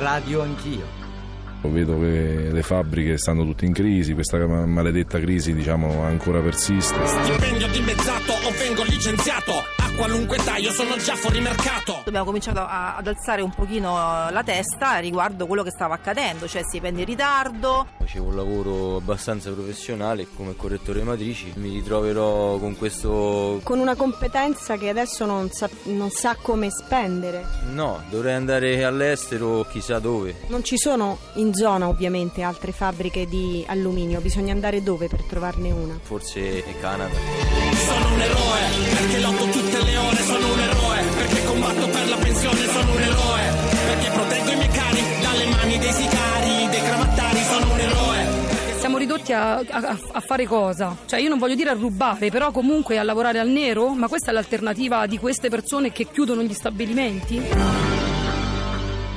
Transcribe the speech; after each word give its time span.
Radio 0.00 0.40
Anch'io. 0.40 0.98
Vedo 1.60 2.00
che 2.00 2.48
le 2.50 2.62
fabbriche 2.62 3.18
stanno 3.18 3.44
tutte 3.44 3.66
in 3.66 3.74
crisi, 3.74 4.14
questa 4.14 4.38
maledetta 4.46 5.20
crisi 5.20 5.52
diciamo 5.52 6.02
ancora 6.02 6.40
persiste. 6.40 6.96
Stipendio 7.04 7.68
dimezzato 7.68 8.32
o 8.32 8.50
vengo 8.58 8.82
licenziato 8.84 9.52
qualunque 10.00 10.38
età, 10.38 10.56
io 10.56 10.72
sono 10.72 10.96
già 10.96 11.14
fuori 11.14 11.40
mercato. 11.40 12.00
Abbiamo 12.06 12.24
cominciato 12.24 12.60
a, 12.60 12.96
ad 12.96 13.06
alzare 13.06 13.42
un 13.42 13.50
pochino 13.50 13.92
la 14.30 14.42
testa 14.42 14.96
riguardo 14.96 15.46
quello 15.46 15.62
che 15.62 15.70
stava 15.70 15.92
accadendo, 15.92 16.48
cioè 16.48 16.62
stipendi 16.62 17.00
in 17.00 17.06
ritardo. 17.06 17.86
Facevo 17.98 18.28
un 18.28 18.34
lavoro 18.34 18.96
abbastanza 18.96 19.50
professionale 19.50 20.26
come 20.34 20.56
correttore 20.56 21.02
matrici, 21.02 21.52
mi 21.56 21.74
ritroverò 21.74 22.56
con 22.56 22.78
questo... 22.78 23.60
Con 23.62 23.78
una 23.78 23.94
competenza 23.94 24.78
che 24.78 24.88
adesso 24.88 25.26
non 25.26 25.50
sa, 25.50 25.68
non 25.82 26.08
sa 26.08 26.34
come 26.40 26.70
spendere. 26.70 27.44
No, 27.70 28.02
dovrei 28.08 28.32
andare 28.32 28.82
all'estero 28.84 29.66
chissà 29.68 29.98
dove. 29.98 30.34
Non 30.46 30.64
ci 30.64 30.78
sono 30.78 31.18
in 31.34 31.52
zona 31.52 31.88
ovviamente 31.88 32.40
altre 32.40 32.72
fabbriche 32.72 33.26
di 33.26 33.62
alluminio, 33.68 34.22
bisogna 34.22 34.54
andare 34.54 34.82
dove 34.82 35.08
per 35.08 35.24
trovarne 35.24 35.70
una? 35.70 35.98
Forse 36.00 36.64
Canada. 36.80 37.14
Sono 37.74 38.14
un 38.14 38.20
eroe 38.22 38.69
ridotti 49.30 49.32
a, 49.32 49.58
a, 49.58 49.98
a, 50.12 50.20
fare 50.20 50.46
cosa? 50.46 50.96
Cioè 51.06 51.20
io 51.20 51.28
non 51.28 51.38
voglio 51.38 51.54
dire 51.54 51.70
a 51.70 51.74
rubare, 51.74 52.30
però 52.30 52.50
comunque 52.50 52.98
a 52.98 53.02
lavorare 53.02 53.38
al 53.38 53.48
nero? 53.48 53.94
Ma 53.94 54.08
questa 54.08 54.30
è 54.30 54.34
l'alternativa 54.34 55.06
di 55.06 55.18
queste 55.18 55.48
persone 55.48 55.92
che 55.92 56.06
chiudono 56.10 56.42
gli 56.42 56.52
stabilimenti? 56.52 57.40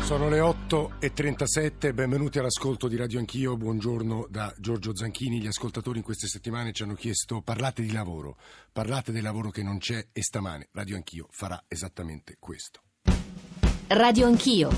Sono 0.03 0.29
le 0.29 0.39
8.37, 0.39 1.93
benvenuti 1.93 2.37
all'ascolto 2.37 2.87
di 2.87 2.97
Radio 2.97 3.19
Anch'io, 3.19 3.55
buongiorno 3.55 4.27
da 4.29 4.53
Giorgio 4.57 4.95
Zanchini. 4.95 5.39
Gli 5.39 5.47
ascoltatori 5.47 5.99
in 5.99 6.03
queste 6.03 6.27
settimane 6.27 6.73
ci 6.73 6.83
hanno 6.83 6.93
chiesto 6.93 7.41
parlate 7.41 7.81
di 7.81 7.91
lavoro, 7.91 8.35
parlate 8.71 9.11
del 9.11 9.23
lavoro 9.23 9.49
che 9.49 9.63
non 9.63 9.77
c'è 9.77 10.07
e 10.11 10.21
stamane 10.21 10.67
Radio 10.73 10.97
Anch'io 10.97 11.27
farà 11.31 11.63
esattamente 11.67 12.35
questo. 12.37 12.81
Radio 13.87 14.27
Anch'io, 14.27 14.69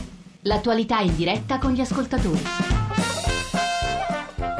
l'attualità 0.41 0.99
in 0.99 1.15
diretta 1.15 1.57
con 1.57 1.71
gli 1.71 1.81
ascoltatori. 1.81 2.84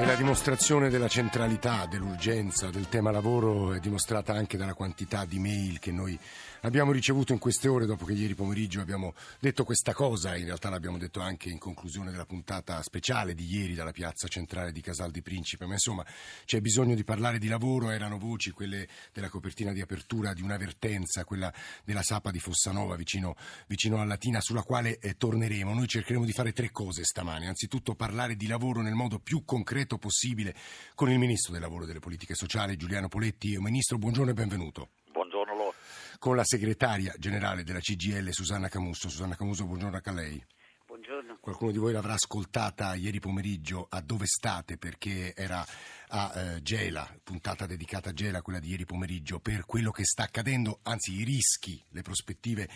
La 0.05 0.13
dimostrazione 0.13 0.89
della 0.89 1.07
centralità, 1.07 1.87
dell'urgenza 1.87 2.69
del 2.69 2.87
tema 2.89 3.09
lavoro 3.09 3.73
è 3.73 3.79
dimostrata 3.79 4.33
anche 4.33 4.55
dalla 4.55 4.75
quantità 4.75 5.25
di 5.25 5.39
mail 5.39 5.79
che 5.79 5.91
noi 5.91 6.17
abbiamo 6.65 6.91
ricevuto 6.91 7.31
in 7.31 7.37
queste 7.37 7.67
ore, 7.67 7.85
dopo 7.85 8.05
che 8.05 8.13
ieri 8.13 8.33
pomeriggio 8.33 8.81
abbiamo 8.81 9.13
detto 9.39 9.63
questa 9.63 9.93
cosa, 9.93 10.35
in 10.35 10.45
realtà 10.45 10.69
l'abbiamo 10.69 10.97
detto 10.97 11.19
anche 11.19 11.49
in 11.49 11.59
conclusione 11.59 12.09
della 12.09 12.25
puntata 12.25 12.81
speciale 12.81 13.35
di 13.35 13.45
ieri 13.45 13.75
dalla 13.75 13.91
piazza 13.91 14.27
centrale 14.27 14.71
di 14.71 14.81
Casal 14.81 15.11
di 15.11 15.21
Principe, 15.21 15.65
ma 15.67 15.73
insomma 15.73 16.03
c'è 16.43 16.61
bisogno 16.61 16.95
di 16.95 17.03
parlare 17.03 17.37
di 17.37 17.47
lavoro, 17.47 17.91
erano 17.91 18.17
voci 18.17 18.49
quelle 18.49 18.87
della 19.13 19.29
copertina 19.29 19.71
di 19.73 19.81
apertura 19.81 20.33
di 20.33 20.41
un'avvertenza, 20.41 21.23
quella 21.23 21.53
della 21.83 22.01
Sapa 22.01 22.31
di 22.31 22.39
Fossanova 22.39 22.95
vicino, 22.95 23.35
vicino 23.67 24.01
a 24.01 24.03
Latina, 24.03 24.41
sulla 24.41 24.63
quale 24.63 24.97
eh, 24.97 25.15
torneremo. 25.15 25.71
Noi 25.71 25.87
cercheremo 25.87 26.25
di 26.25 26.31
fare 26.31 26.51
tre 26.51 26.71
cose 26.71 27.03
stamani, 27.03 27.45
anzitutto 27.45 27.93
parlare 27.93 28.35
di 28.35 28.47
lavoro 28.47 28.81
nel 28.81 28.95
modo 28.95 29.19
più 29.19 29.45
concreto 29.45 29.99
possibile 29.99 30.55
con 30.95 31.11
il 31.11 31.19
Ministro 31.19 31.51
del 31.53 31.61
Lavoro 31.61 31.83
e 31.83 31.87
delle 31.87 31.99
Politiche 31.99 32.33
Sociali, 32.33 32.75
Giuliano 32.75 33.07
Poletti. 33.07 33.55
Ministro, 33.59 33.99
buongiorno 33.99 34.31
e 34.31 34.33
benvenuto 34.33 34.89
con 36.19 36.35
la 36.35 36.43
segretaria 36.43 37.13
generale 37.17 37.63
della 37.63 37.79
CGL 37.79 38.29
Susanna 38.31 38.67
Camusso. 38.67 39.09
Susanna 39.09 39.35
Camusso, 39.35 39.65
buongiorno 39.65 39.99
a 40.03 40.11
lei. 40.11 40.43
Buongiorno. 40.85 41.37
Qualcuno 41.41 41.71
di 41.71 41.77
voi 41.77 41.93
l'avrà 41.93 42.13
ascoltata 42.13 42.95
ieri 42.95 43.19
pomeriggio 43.19 43.87
a 43.89 44.01
Dove 44.01 44.25
state 44.25 44.77
perché 44.77 45.33
era 45.35 45.65
a 46.09 46.33
eh, 46.35 46.61
Gela, 46.61 47.09
puntata 47.23 47.65
dedicata 47.65 48.09
a 48.09 48.13
Gela, 48.13 48.41
quella 48.41 48.59
di 48.59 48.69
ieri 48.69 48.85
pomeriggio, 48.85 49.39
per 49.39 49.65
quello 49.65 49.91
che 49.91 50.03
sta 50.03 50.23
accadendo, 50.23 50.79
anzi 50.83 51.13
i 51.13 51.23
rischi, 51.23 51.81
le 51.89 52.01
prospettive 52.01 52.69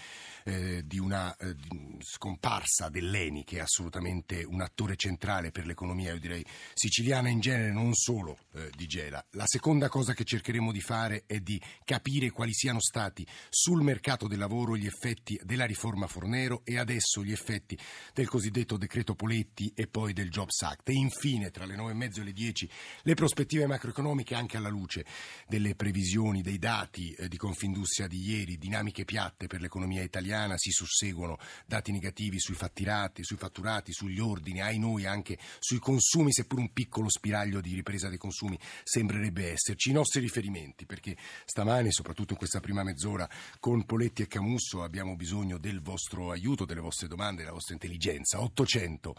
eh, 0.44 0.82
di 0.86 1.00
una 1.00 1.36
eh, 1.36 1.56
scomparsa 2.00 2.90
dell'Eni, 2.90 3.44
che 3.44 3.58
è 3.58 3.62
assolutamente 3.62 4.44
un 4.44 4.62
attore 4.62 4.96
centrale 4.96 5.52
per 5.52 5.66
l'economia, 5.66 6.14
io 6.14 6.20
direi 6.20 6.46
siciliana 6.74 7.30
in 7.30 7.40
genere, 7.40 7.72
non 7.72 7.94
solo 7.94 8.38
eh, 8.54 8.70
di 8.76 8.88
Gela. 8.88 9.24
La 9.32 9.46
seconda 9.46 9.90
cosa 9.90 10.14
che 10.14 10.24
cercheremo 10.24 10.72
di 10.72 10.82
fare 10.82 11.24
è 11.26 11.40
di 11.40 11.62
capire 11.84 12.30
quali 12.32 12.54
siano 12.54 12.80
stati 12.80 13.26
sul 13.50 13.82
mercato 13.82 14.28
del 14.28 14.40
lavoro 14.40 14.76
gli 14.76 14.86
effetti 14.86 15.40
della 15.44 15.66
riforma 15.66 16.08
Fornero 16.08 16.62
e 16.64 16.78
adesso 16.78 17.24
gli 17.24 17.32
effetti 17.32 17.78
del 18.14 18.28
cosiddetto 18.28 18.78
decreto 18.78 19.16
Poletti 19.16 19.72
e 19.76 19.88
poi 19.88 20.14
del 20.14 20.30
Jobs 20.30 20.62
Act. 20.62 20.90
E 20.90 20.94
infine, 20.94 21.52
tra 21.52 21.66
le 21.66 21.76
nove 21.76 21.92
e 21.92 21.96
mezzo 21.96 22.22
e 22.22 22.24
le 22.24 22.34
dieci, 22.34 22.70
le 23.04 23.14
prospettive 23.20 23.68
macroeconomiche 23.68 24.34
anche 24.34 24.56
alla 24.56 24.70
luce 24.70 25.04
delle 25.46 25.76
previsioni, 25.76 26.42
dei 26.42 26.58
dati 26.58 27.12
eh, 27.12 27.28
di 27.28 27.36
Confindustria 27.36 28.08
di 28.08 28.18
ieri, 28.18 28.58
dinamiche 28.58 29.04
piatte 29.04 29.48
per 29.48 29.60
l'economia 29.60 30.02
italiana, 30.04 30.58
si 30.58 30.72
susseguono 30.72 31.38
dati 31.66 31.92
negativi 31.92 32.40
sui 32.40 32.54
fatturati, 32.54 33.26
sui 33.26 33.36
fatturati, 33.36 33.92
sugli 33.92 34.22
ordini, 34.22 34.62
ai 34.62 34.80
noi 34.80 35.06
anche 35.06 35.38
sui 35.60 35.80
consumi, 35.80 36.32
seppur 36.32 36.60
un 36.60 36.72
piccolo 36.72 37.10
spiraglio 37.10 37.60
di 37.60 37.74
ripresa 37.74 38.08
dei 38.08 38.18
consumi 38.18 38.58
sembrerebbe 38.86 39.52
esserci. 39.52 39.90
I 39.90 39.94
nostri 39.94 40.22
riferimenti, 40.22 40.86
perché 40.86 41.18
stamani, 41.44 41.92
soprattutto 41.92 42.32
in 42.32 42.38
questa 42.38 42.62
prima 42.62 42.84
mezz'ora, 42.84 43.30
con 43.60 43.84
Poletti 43.84 44.22
e 44.22 44.28
Camusso 44.28 44.82
abbiamo 44.82 45.18
bisogno 45.18 45.58
del 45.58 45.82
vostro 45.82 46.32
aiuto, 46.32 46.64
delle 46.64 46.80
vostre 46.80 47.10
domande, 47.10 47.42
della 47.42 47.52
vostra 47.52 47.74
intelligenza. 47.74 48.42
800 48.42 49.14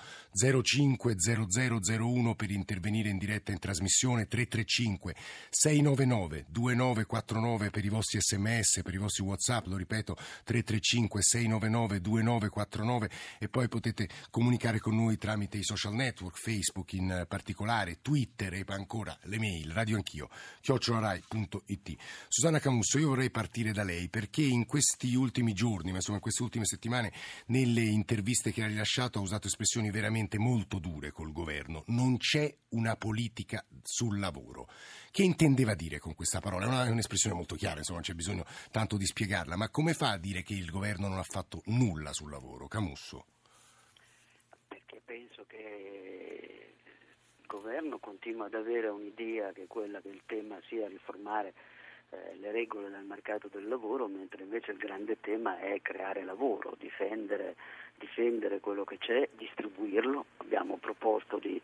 05 0.62 1.16
0001 1.52 2.34
per 2.34 2.50
intervenire 2.50 3.10
in 3.10 3.18
diretta 3.18 3.52
in 3.52 3.58
trasmissione 3.58 3.88
trasmissione 3.90 4.26
335 4.26 5.14
699 5.50 6.46
2949 6.48 7.70
per 7.70 7.84
i 7.84 7.88
vostri 7.88 8.20
sms, 8.20 8.82
per 8.82 8.94
i 8.94 8.98
vostri 8.98 9.24
whatsapp, 9.24 9.66
lo 9.66 9.76
ripeto 9.76 10.14
335 10.44 11.22
699 11.22 12.00
2949 12.00 13.10
e 13.38 13.48
poi 13.48 13.68
potete 13.68 14.08
comunicare 14.30 14.78
con 14.78 14.94
noi 14.94 15.18
tramite 15.18 15.58
i 15.58 15.64
social 15.64 15.94
network, 15.94 16.38
Facebook 16.38 16.92
in 16.92 17.24
particolare, 17.28 17.98
Twitter 18.00 18.54
e 18.54 18.64
ancora 18.68 19.16
le 19.24 19.38
mail, 19.38 19.72
radio 19.72 19.96
anch'io, 19.96 20.28
chiocciolarai.it. 20.60 21.96
Susanna 22.28 22.60
Camusso, 22.60 22.98
io 22.98 23.08
vorrei 23.08 23.30
partire 23.30 23.72
da 23.72 23.82
lei 23.82 24.08
perché 24.08 24.42
in 24.42 24.66
questi 24.66 25.14
ultimi 25.14 25.52
giorni, 25.52 25.90
ma 25.90 25.96
insomma 25.96 26.16
in 26.16 26.22
queste 26.22 26.42
ultime 26.42 26.64
settimane, 26.64 27.12
nelle 27.46 27.82
interviste 27.82 28.52
che 28.52 28.62
ha 28.62 28.66
rilasciato 28.68 29.18
ha 29.18 29.22
usato 29.22 29.48
espressioni 29.48 29.90
veramente 29.90 30.38
molto 30.38 30.78
dure 30.78 31.10
col 31.10 31.32
governo. 31.32 31.82
Non 31.86 32.16
c'è 32.18 32.54
una 32.70 32.94
politica 32.96 33.64
sul 33.82 34.18
lavoro. 34.18 34.68
Che 35.10 35.22
intendeva 35.22 35.74
dire 35.74 35.98
con 35.98 36.14
questa 36.14 36.41
parola? 36.41 36.84
È, 36.84 36.91
un'espressione 36.91 37.34
molto 37.34 37.54
chiara, 37.54 37.78
insomma, 37.78 37.98
non 37.98 38.06
c'è 38.06 38.14
bisogno 38.14 38.44
tanto 38.70 38.96
di 38.96 39.04
spiegarla, 39.04 39.56
ma 39.56 39.68
come 39.68 39.92
fa 39.92 40.12
a 40.12 40.18
dire 40.18 40.42
che 40.42 40.54
il 40.54 40.70
governo 40.70 41.08
non 41.08 41.18
ha 41.18 41.24
fatto 41.24 41.62
nulla 41.66 42.12
sul 42.12 42.30
lavoro? 42.30 42.66
Camusso. 42.66 43.24
Perché 44.68 45.00
penso 45.04 45.44
che 45.46 46.74
il 47.41 47.46
governo 47.46 47.98
continua 47.98 48.46
ad 48.46 48.54
avere 48.54 48.88
un'idea 48.88 49.52
che 49.52 49.66
quella 49.66 50.00
che 50.00 50.08
il 50.08 50.22
tema 50.26 50.58
sia 50.68 50.86
riformare 50.86 51.54
eh, 52.10 52.36
le 52.41 52.50
regole 52.50 52.91
del 52.91 53.04
mercato 53.04 53.48
del 53.48 53.68
lavoro, 53.68 54.08
mentre 54.08 54.42
invece 54.42 54.72
il 54.72 54.78
grande 54.78 55.20
tema 55.20 55.60
è 55.60 55.80
creare 55.80 56.24
lavoro, 56.24 56.74
difendere, 56.76 57.54
difendere 57.98 58.58
quello 58.58 58.82
che 58.82 58.98
c'è, 58.98 59.28
distribuirlo. 59.36 60.24
Abbiamo 60.38 60.76
proposto 60.78 61.38
di 61.38 61.60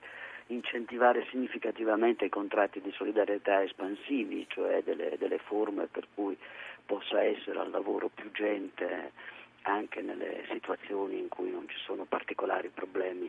incentivare 0.49 1.27
significativamente 1.31 2.25
i 2.25 2.29
contratti 2.29 2.81
di 2.81 2.93
solidarietà 2.93 3.62
espansivi, 3.62 4.47
cioè 4.49 4.83
delle, 4.83 5.17
delle 5.19 5.39
forme 5.39 5.87
per 5.87 6.07
cui 6.15 6.37
possa 6.84 7.23
essere 7.23 7.59
al 7.59 7.71
lavoro 7.71 8.09
più 8.09 8.31
gente 8.33 9.12
anche 9.62 10.01
nelle 10.01 10.45
situazioni 10.51 11.19
in 11.19 11.29
cui 11.29 11.51
non 11.51 11.69
ci 11.69 11.77
sono 11.79 12.05
particolari 12.05 12.69
problemi 12.69 13.28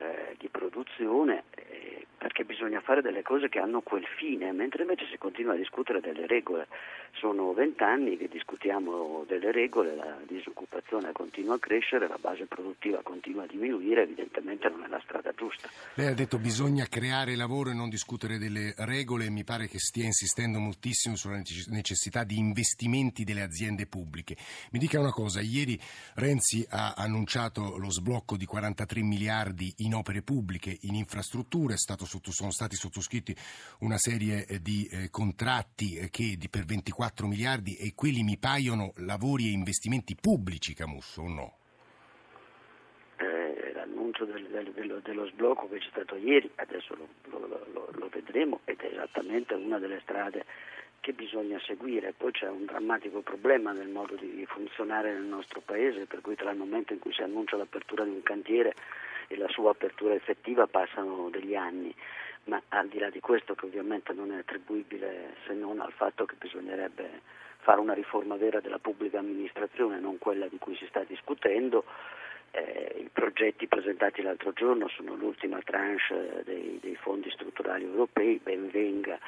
eh, 0.00 0.34
di 0.38 0.48
produzione 0.48 1.44
eh, 1.54 2.06
perché 2.20 2.44
bisogna 2.44 2.80
fare 2.80 3.00
delle 3.00 3.22
cose 3.22 3.48
che 3.48 3.58
hanno 3.58 3.80
quel 3.80 4.04
fine, 4.18 4.52
mentre 4.52 4.82
invece 4.82 5.06
si 5.10 5.16
continua 5.16 5.54
a 5.54 5.56
discutere 5.56 6.00
delle 6.00 6.26
regole. 6.26 6.68
Sono 7.12 7.54
vent'anni 7.54 8.18
che 8.18 8.28
discutiamo 8.28 9.24
delle 9.26 9.50
regole, 9.50 9.96
la 9.96 10.18
disoccupazione 10.26 11.12
continua 11.12 11.54
a 11.54 11.58
crescere, 11.58 12.08
la 12.08 12.18
base 12.20 12.44
produttiva 12.44 13.00
continua 13.02 13.44
a 13.44 13.46
diminuire, 13.46 14.02
evidentemente 14.02 14.68
non 14.68 14.84
è 14.84 14.88
la 14.88 15.00
strada 15.02 15.32
giusta. 15.32 15.70
Lei 15.94 16.08
ha 16.08 16.14
detto 16.14 16.38
bisogna 16.38 16.84
creare 16.90 17.34
lavoro 17.36 17.70
e 17.70 17.74
non 17.74 17.88
discutere 17.88 18.36
delle 18.36 18.74
regole 18.76 19.30
mi 19.30 19.42
pare 19.42 19.66
che 19.66 19.78
stia 19.78 20.04
insistendo 20.04 20.58
moltissimo 20.58 21.16
sulla 21.16 21.40
necessità 21.68 22.24
di 22.24 22.36
investimenti 22.36 23.24
delle 23.24 23.42
aziende 23.42 23.86
pubbliche. 23.86 24.36
Mi 24.72 24.78
dica 24.78 25.00
una 25.00 25.12
cosa, 25.12 25.40
ieri 25.40 25.80
Renzi 26.16 26.66
ha 26.68 26.92
annunciato 26.94 27.78
lo 27.78 27.90
sblocco 27.90 28.36
di 28.36 28.44
43 28.44 29.00
miliardi 29.00 29.72
in 29.78 29.89
opere 29.94 30.22
pubbliche, 30.22 30.76
in 30.82 30.94
infrastrutture, 30.94 31.74
sotto, 31.76 32.30
sono 32.30 32.50
stati 32.50 32.76
sottoscritti 32.76 33.34
una 33.80 33.96
serie 33.98 34.46
eh, 34.46 34.60
di 34.60 34.88
eh, 34.90 35.10
contratti 35.10 35.96
eh, 35.96 36.10
che, 36.10 36.36
di, 36.36 36.48
per 36.48 36.64
24 36.64 37.26
miliardi 37.26 37.76
e 37.76 37.92
quelli 37.94 38.22
mi 38.22 38.38
paiono 38.38 38.92
lavori 38.96 39.48
e 39.48 39.52
investimenti 39.52 40.16
pubblici, 40.20 40.74
Camusso, 40.74 41.22
o 41.22 41.28
no? 41.28 41.56
Eh, 43.16 43.72
l'annuncio 43.74 44.24
del, 44.24 44.46
del, 44.46 44.72
dello, 44.72 45.00
dello, 45.00 45.26
sblocco 45.26 45.68
che 45.68 45.78
c'è 45.78 45.88
stato 45.90 46.16
ieri, 46.16 46.50
adesso 46.56 46.94
lo, 46.94 47.08
lo, 47.30 47.66
lo, 47.72 47.88
lo 47.92 48.08
vedremo 48.10 48.60
ed 48.64 48.80
è 48.80 48.86
esattamente 48.86 49.54
una 49.54 49.78
delle 49.78 50.00
strade 50.00 50.44
che 51.00 51.12
bisogna 51.12 51.58
seguire. 51.60 52.12
Poi 52.16 52.30
c'è 52.32 52.48
un 52.48 52.66
drammatico 52.66 53.20
problema 53.20 53.72
nel 53.72 53.88
modo 53.88 54.14
di 54.14 54.44
funzionare 54.46 55.12
nel 55.12 55.24
nostro 55.24 55.60
Paese, 55.60 56.06
per 56.06 56.20
cui 56.20 56.36
tra 56.36 56.50
il 56.50 56.58
momento 56.58 56.92
in 56.92 56.98
cui 56.98 57.12
si 57.12 57.22
annuncia 57.22 57.56
l'apertura 57.56 58.04
di 58.04 58.10
un 58.10 58.22
cantiere 58.22 58.74
e 59.30 59.36
la 59.36 59.48
sua 59.48 59.70
apertura 59.70 60.14
effettiva 60.14 60.66
passano 60.66 61.30
degli 61.30 61.54
anni. 61.54 61.94
Ma 62.44 62.60
al 62.68 62.88
di 62.88 62.98
là 62.98 63.10
di 63.10 63.20
questo, 63.20 63.54
che 63.54 63.66
ovviamente 63.66 64.12
non 64.12 64.32
è 64.32 64.38
attribuibile 64.38 65.36
se 65.46 65.52
non 65.54 65.80
al 65.80 65.92
fatto 65.92 66.24
che 66.24 66.34
bisognerebbe 66.36 67.20
fare 67.58 67.80
una 67.80 67.92
riforma 67.92 68.34
vera 68.34 68.58
della 68.58 68.78
pubblica 68.78 69.20
amministrazione, 69.20 70.00
non 70.00 70.18
quella 70.18 70.48
di 70.48 70.58
cui 70.58 70.74
si 70.74 70.86
sta 70.86 71.04
discutendo, 71.04 71.84
eh, 72.52 73.02
I 73.04 73.10
progetti 73.12 73.68
presentati 73.68 74.22
l'altro 74.22 74.52
giorno 74.52 74.88
sono 74.88 75.14
l'ultima 75.14 75.60
tranche 75.62 76.42
dei, 76.44 76.78
dei 76.80 76.96
fondi 76.96 77.30
strutturali 77.30 77.84
europei, 77.84 78.40
ben 78.42 78.68
venga 78.70 79.18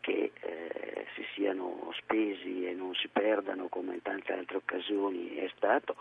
che 0.00 0.32
eh, 0.40 1.06
si 1.14 1.24
siano 1.34 1.90
spesi 1.96 2.66
e 2.66 2.72
non 2.72 2.94
si 2.94 3.08
perdano 3.08 3.68
come 3.68 3.94
in 3.94 4.02
tante 4.02 4.32
altre 4.32 4.58
occasioni 4.58 5.36
è 5.36 5.50
stato, 5.56 5.96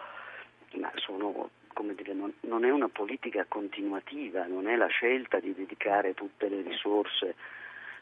ma 0.73 0.91
sono, 0.95 1.49
dire, 1.95 2.13
non, 2.13 2.33
non, 2.41 2.65
è 2.65 2.69
una 2.71 2.89
politica 2.89 3.45
continuativa, 3.47 4.45
non 4.45 4.67
è 4.67 4.75
la 4.75 4.87
scelta 4.87 5.39
di 5.39 5.53
dedicare 5.53 6.13
tutte 6.13 6.47
le 6.47 6.61
risorse 6.61 7.35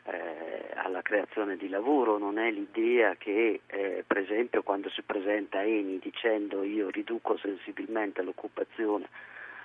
eh, 0.03 0.71
alla 0.75 1.01
creazione 1.01 1.57
di 1.57 1.69
lavoro, 1.69 2.17
non 2.17 2.37
è 2.37 2.51
l'idea 2.51 3.15
che 3.15 3.61
eh, 3.65 4.03
per 4.05 4.17
esempio 4.17 4.63
quando 4.63 4.89
si 4.89 5.01
presenta 5.01 5.63
Eni 5.63 5.99
dicendo 5.99 6.63
io 6.63 6.89
riduco 6.89 7.37
sensibilmente 7.37 8.21
l'occupazione 8.21 9.07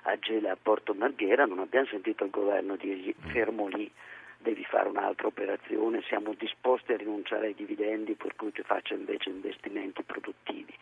a 0.03 0.17
Gela 0.19 0.49
e 0.49 0.51
a 0.53 0.59
Porto 0.61 0.95
Marghera, 0.95 1.47
non 1.47 1.59
abbiamo 1.59 1.87
sentito 1.87 2.25
il 2.25 2.31
governo 2.31 2.77
dirgli 2.77 3.15
fermo 3.33 3.67
lì 3.69 3.91
devi 4.39 4.65
fare 4.65 4.89
un'altra 4.89 5.27
operazione, 5.27 6.03
siamo 6.03 6.33
disposti 6.35 6.93
a 6.93 6.97
rinunciare 6.97 7.47
ai 7.47 7.55
dividendi 7.55 8.15
per 8.15 8.37
cui 8.37 8.53
ti 8.53 8.63
faccia 8.63 8.95
invece 8.95 9.31
investimenti 9.31 10.03
produttivi. 10.03 10.73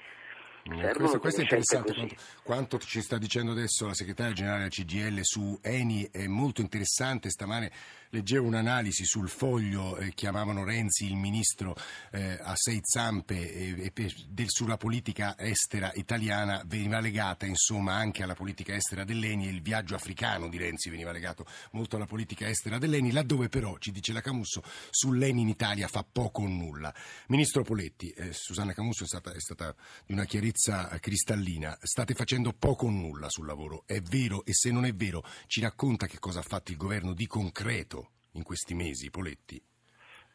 Eh, 0.67 0.93
questo, 0.95 1.19
questo, 1.19 1.41
è 1.41 1.43
interessante 1.43 1.93
quanto, 1.93 2.15
quanto, 2.43 2.79
ci 2.79 3.03
sta 3.03 3.19
dicendo 3.19 3.51
adesso 3.51 3.87
la 3.87 3.93
segretaria 3.93 4.33
generale 4.33 4.59
della 4.61 4.71
CGL 4.71 5.21
su 5.23 5.59
Eni, 5.61 6.09
è 6.11 6.27
molto 6.27 6.63
interessante. 6.63 7.29
Stamane 7.29 7.71
leggevo 8.15 8.47
un'analisi 8.47 9.05
sul 9.05 9.29
foglio, 9.29 9.97
eh, 9.97 10.15
chiamavano 10.15 10.63
Renzi 10.63 11.07
il 11.07 11.17
ministro 11.17 11.77
eh, 12.13 12.39
a 12.41 12.53
sei 12.55 12.79
zampe 12.81 13.53
e, 13.53 13.93
e 13.93 14.15
del, 14.29 14.47
sulla 14.49 14.77
politica 14.77 15.37
estera 15.37 15.91
italiana, 15.95 16.63
veniva 16.65 17.01
legata 17.01 17.45
insomma 17.45 17.95
anche 17.95 18.23
alla 18.23 18.35
politica 18.35 18.73
estera 18.73 19.03
dell'Eni 19.03 19.49
e 19.49 19.51
il 19.51 19.63
viaggio 19.63 19.97
africano 19.97 20.49
di 20.49 20.59
Renzi 20.59 20.91
veniva 20.91 21.11
legato 21.11 21.45
molto 21.73 21.97
alla 21.97 22.07
politica 22.07 22.49
estera 22.49 22.79
dell'Eni, 22.79 23.11
laddove 23.11 23.49
però, 23.49 23.79
ci 23.79 23.91
dice 23.91 24.13
la 24.13 24.21
Camusso, 24.21 24.63
sull'Eni 24.91 25.41
in 25.41 25.49
Italia 25.49 25.89
fa 25.89 26.05
poco 26.05 26.43
o 26.43 26.47
nulla. 26.47 26.95
Ministro 27.27 27.65
Poletti, 27.65 28.11
eh, 28.11 28.33
Susanna 28.33 28.75
Camusso 28.75 29.03
è 29.03 29.09
stata, 29.09 29.33
è 29.33 29.41
stata 29.41 29.75
di 30.07 30.13
una 30.13 30.25
chiarezza 30.25 30.89
cristallina, 31.01 31.77
state 31.83 32.15
facendo 32.15 32.53
poco 32.53 32.87
o 32.87 32.91
nulla 32.91 33.29
sul 33.29 33.47
lavoro, 33.47 33.83
è 33.87 34.01
vero? 34.01 34.45
E 34.45 34.55
se 34.55 34.71
non 34.71 34.85
è 34.85 34.95
vero 34.95 35.25
ci 35.49 35.61
racconta 35.61 36.07
che 36.07 36.21
cosa 36.21 36.39
ha 36.39 36.43
fatto 36.43 36.71
il 36.71 36.77
governo 36.77 37.13
di 37.13 37.27
concreto 37.27 38.04
in 38.35 38.43
questi 38.43 38.75
mesi, 38.75 39.11
Poletti? 39.11 39.61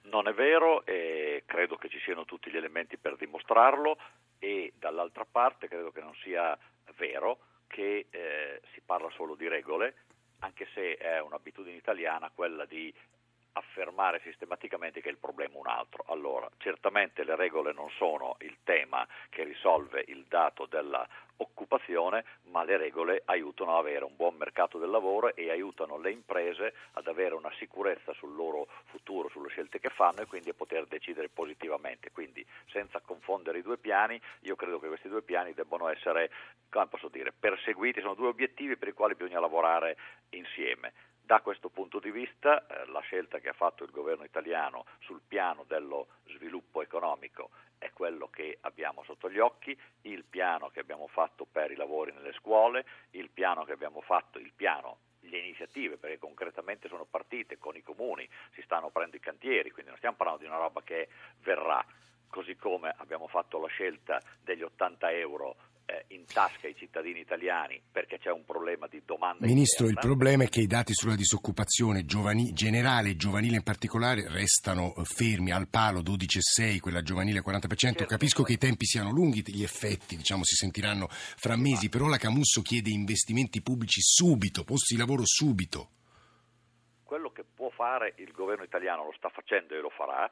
Non 0.04 0.28
è 0.28 0.34
vero 0.34 0.86
e 0.86 1.44
credo 1.46 1.78
che 1.78 1.90
ci 1.90 2.00
siano 2.00 2.26
tutti 2.26 2.50
gli 2.50 2.58
elementi 2.58 2.98
per 2.98 3.16
dimostrarlo 3.16 3.98
e 4.40 4.74
dall'altra 4.78 5.26
parte 5.30 5.68
credo 5.68 5.92
che 5.92 6.02
non 6.02 6.16
sia 6.24 6.58
vero 6.98 7.40
che 7.68 8.08
eh, 8.10 8.62
si 8.74 8.82
parla 8.82 9.10
solo 9.12 9.36
di 9.36 9.48
regole, 9.48 9.96
anche 10.40 10.68
se 10.74 10.96
è 10.96 11.22
un'abitudine 11.22 11.76
italiana 11.76 12.32
quella 12.34 12.66
di 12.66 12.94
affermare 13.54 14.22
sistematicamente 14.24 15.02
che 15.02 15.10
il 15.10 15.18
problema 15.18 15.56
è 15.56 15.58
un 15.58 15.68
altro. 15.68 16.04
Allora, 16.08 16.50
certamente 16.58 17.24
le 17.24 17.36
regole 17.36 17.74
non 17.74 17.90
sono 17.92 18.36
il 18.40 18.58
tema 18.64 19.08
che 19.30 19.44
risolve 19.44 20.04
il 20.08 20.26
dato 20.28 20.66
della 20.66 21.08
occupazione, 21.42 22.26
ma 22.52 22.64
le 22.64 22.78
regole 22.78 23.22
aiutano 23.26 23.72
ad 23.72 23.86
avere 23.86 24.04
un 24.04 24.16
buon 24.16 24.36
mercato 24.36 24.78
del 24.78 24.90
lavoro 24.90 25.36
e 25.36 25.50
aiutano 25.50 25.98
le 25.98 26.12
imprese 26.12 26.74
ad 26.94 27.08
avere 27.08 27.36
una 27.36 27.52
sicurezza 27.58 28.14
sul 28.14 28.36
loro 28.36 28.68
futuro, 28.86 29.30
sulle 29.30 29.50
scelte 29.50 29.80
che 29.80 29.90
fanno 29.90 30.22
e 30.22 30.26
quindi 30.26 30.50
a 30.50 30.54
poter 30.54 30.86
decidere 30.86 31.30
positivamente. 31.30 32.12
Quindi 32.12 32.46
senza 32.68 33.00
confondere 33.00 33.60
i 33.60 33.62
due 33.62 33.78
piani, 33.78 34.20
io 34.42 34.56
credo 34.56 34.80
che 34.80 34.88
questi 34.88 35.08
due 35.08 35.22
piani 35.22 35.54
debbano 35.54 35.88
essere, 35.88 36.30
come 36.70 36.88
posso 36.88 37.08
dire, 37.08 37.32
perseguiti, 37.32 38.02
sono 38.02 38.16
due 38.16 38.28
obiettivi 38.28 38.76
per 38.76 38.90
i 38.90 38.94
quali 38.94 39.16
bisogna 39.16 39.40
lavorare 39.40 39.98
insieme. 40.32 40.94
Da 41.30 41.42
questo 41.42 41.70
punto 41.70 42.00
di 42.00 42.10
vista 42.10 42.66
eh, 42.66 42.88
la 42.88 43.02
scelta 43.02 43.38
che 43.38 43.50
ha 43.50 43.54
fatto 43.54 43.84
il 43.84 43.92
governo 43.92 44.24
italiano 44.24 44.86
sul 44.98 45.22
piano 45.28 45.64
dello 45.68 46.08
sviluppo 46.26 46.82
economico 46.82 47.52
è 47.78 47.92
quello 47.92 48.32
che 48.32 48.58
abbiamo 48.62 49.04
sotto 49.04 49.30
gli 49.30 49.38
occhi, 49.38 49.80
il 50.02 50.24
piano 50.24 50.70
che 50.70 50.80
abbiamo 50.80 51.06
fatto 51.06 51.46
per 51.46 51.70
i 51.70 51.76
lavori 51.76 52.14
nelle 52.14 52.34
scuole, 52.34 52.84
il 53.12 53.30
piano 53.30 53.64
che 53.64 53.74
abbiamo 53.74 54.02
fatto, 54.02 54.40
il 54.40 54.52
piano 54.56 54.98
le 55.20 55.38
iniziative, 55.38 55.98
perché 55.98 56.18
concretamente 56.18 56.88
sono 56.88 57.06
partite 57.06 57.60
con 57.60 57.76
i 57.76 57.84
comuni, 57.84 58.28
si 58.54 58.64
stanno 58.64 58.88
aprendo 58.88 59.16
i 59.16 59.20
cantieri, 59.20 59.70
quindi 59.70 59.90
non 59.92 60.00
stiamo 60.00 60.16
parlando 60.16 60.42
di 60.42 60.50
una 60.50 60.58
roba 60.58 60.82
che 60.82 61.10
verrà, 61.44 61.86
così 62.28 62.56
come 62.56 62.92
abbiamo 62.98 63.28
fatto 63.28 63.60
la 63.60 63.68
scelta 63.68 64.20
degli 64.42 64.64
80 64.64 65.12
euro 65.12 65.56
in 66.08 66.26
tasca 66.26 66.68
ai 66.68 66.76
cittadini 66.76 67.20
italiani 67.20 67.82
perché 67.92 68.18
c'è 68.18 68.32
un 68.32 68.46
problema 68.46 68.88
di 68.88 69.02
domanda. 69.06 69.46
Ministro, 69.46 69.88
interna. 69.88 70.02
il 70.02 70.16
problema 70.16 70.44
è 70.44 70.50
che 70.50 70.62
i 70.62 70.68
dati 70.68 70.94
sulla 70.94 71.16
disoccupazione 71.16 72.06
giovani, 72.06 72.54
generale 72.54 73.10
e 73.10 73.16
giovanile 73.16 73.58
in 73.58 73.64
particolare 73.64 74.28
restano 74.30 74.94
eh, 74.96 75.04
fermi 75.04 75.52
al 75.52 75.68
palo 75.68 76.02
12,6, 76.02 76.80
quella 76.80 77.02
giovanile 77.02 77.42
40%. 77.42 77.76
Certo. 77.76 78.06
Capisco 78.06 78.44
che 78.44 78.54
i 78.54 78.58
tempi 78.58 78.86
siano 78.86 79.12
lunghi, 79.12 79.44
gli 79.46 79.64
effetti 79.64 80.16
diciamo, 80.16 80.44
si 80.44 80.56
sentiranno 80.56 81.08
fra 81.10 81.56
mesi, 81.56 81.90
però 81.90 82.08
la 82.08 82.18
Camusso 82.18 82.62
chiede 82.62 82.90
investimenti 82.90 83.62
pubblici 83.62 84.02
subito, 84.02 84.64
posti 84.64 84.96
di 84.96 85.00
lavoro 85.00 85.24
subito. 85.26 85.90
Quello 87.04 87.32
che 87.32 87.44
può 87.44 87.70
fare 87.70 88.14
il 88.18 88.32
governo 88.32 88.64
italiano 88.64 89.06
lo 89.06 89.14
sta 89.18 89.30
facendo 89.30 89.74
e 89.74 89.80
lo 89.80 89.90
farà 89.90 90.30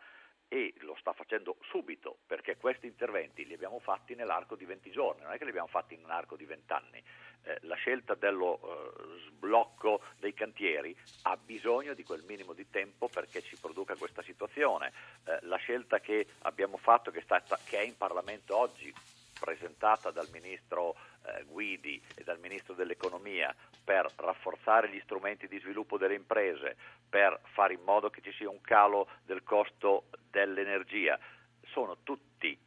e 0.49 0.73
lo 0.79 0.95
sta 0.99 1.13
facendo 1.13 1.57
subito 1.69 2.19
perché 2.25 2.57
questi 2.57 2.88
interventi 2.88 3.45
li 3.45 3.53
abbiamo 3.53 3.79
fatti 3.79 4.15
nell'arco 4.15 4.55
di 4.55 4.65
20 4.65 4.91
giorni, 4.91 5.23
non 5.23 5.33
è 5.33 5.38
che 5.38 5.44
li 5.44 5.49
abbiamo 5.49 5.67
fatti 5.67 5.95
nell'arco 5.97 6.35
di 6.35 6.45
20 6.45 6.73
anni. 6.73 7.03
Eh, 7.44 7.59
la 7.61 7.75
scelta 7.75 8.15
dello 8.15 8.59
eh, 8.61 9.19
sblocco 9.27 10.01
dei 10.19 10.33
cantieri 10.33 10.95
ha 11.24 11.38
bisogno 11.38 11.93
di 11.93 12.03
quel 12.03 12.24
minimo 12.27 12.53
di 12.53 12.69
tempo 12.69 13.07
perché 13.07 13.41
si 13.41 13.57
produca 13.60 13.95
questa 13.95 14.22
situazione. 14.22 14.91
Eh, 15.25 15.39
la 15.41 15.57
scelta 15.57 16.00
che 16.00 16.27
abbiamo 16.39 16.77
fatto, 16.77 17.12
che, 17.12 17.22
stata, 17.22 17.60
che 17.63 17.79
è 17.79 17.83
in 17.83 17.98
Parlamento 17.98 18.57
oggi, 18.57 18.93
presentata 19.39 20.12
dal 20.12 20.27
ministro 20.31 20.95
Guidi 21.46 22.01
e 22.15 22.24
dal 22.24 22.39
ministro 22.39 22.74
dell'economia 22.74 23.53
per 23.84 24.12
rafforzare 24.15 24.89
gli 24.89 25.00
strumenti 25.01 25.48
di 25.48 25.60
sviluppo 25.60 25.98
delle 25.98 26.15
imprese, 26.15 26.75
per 27.10 27.39
fare 27.53 27.74
in 27.74 27.81
modo 27.84 28.10
che 28.10 28.22
ci 28.22 28.31
sia 28.34 28.50
un 28.50 28.62
calo 28.62 29.07
del 29.25 29.43
costo 29.43 30.05
dell'energia, 30.29 31.19
sono 31.67 31.98
tutti 32.03 32.57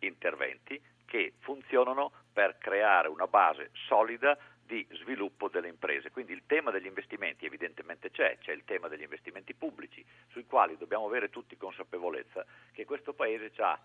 interventi 0.00 0.80
che 1.04 1.34
funzionano 1.40 2.12
per 2.32 2.58
creare 2.58 3.08
una 3.08 3.26
base 3.26 3.70
solida 3.86 4.36
di 4.66 4.86
sviluppo 4.92 5.48
delle 5.48 5.68
imprese. 5.68 6.10
Quindi 6.10 6.32
il 6.32 6.44
tema 6.46 6.70
degli 6.70 6.86
investimenti 6.86 7.46
evidentemente 7.46 8.10
c'è, 8.10 8.38
c'è 8.38 8.52
il 8.52 8.64
tema 8.64 8.88
degli 8.88 9.02
investimenti 9.02 9.54
pubblici, 9.54 10.04
sui 10.28 10.46
quali 10.46 10.76
dobbiamo 10.76 11.06
avere 11.06 11.30
tutti 11.30 11.56
consapevolezza 11.56 12.44
che 12.72 12.84
questo 12.84 13.12
Paese 13.12 13.52
ha 13.58 13.78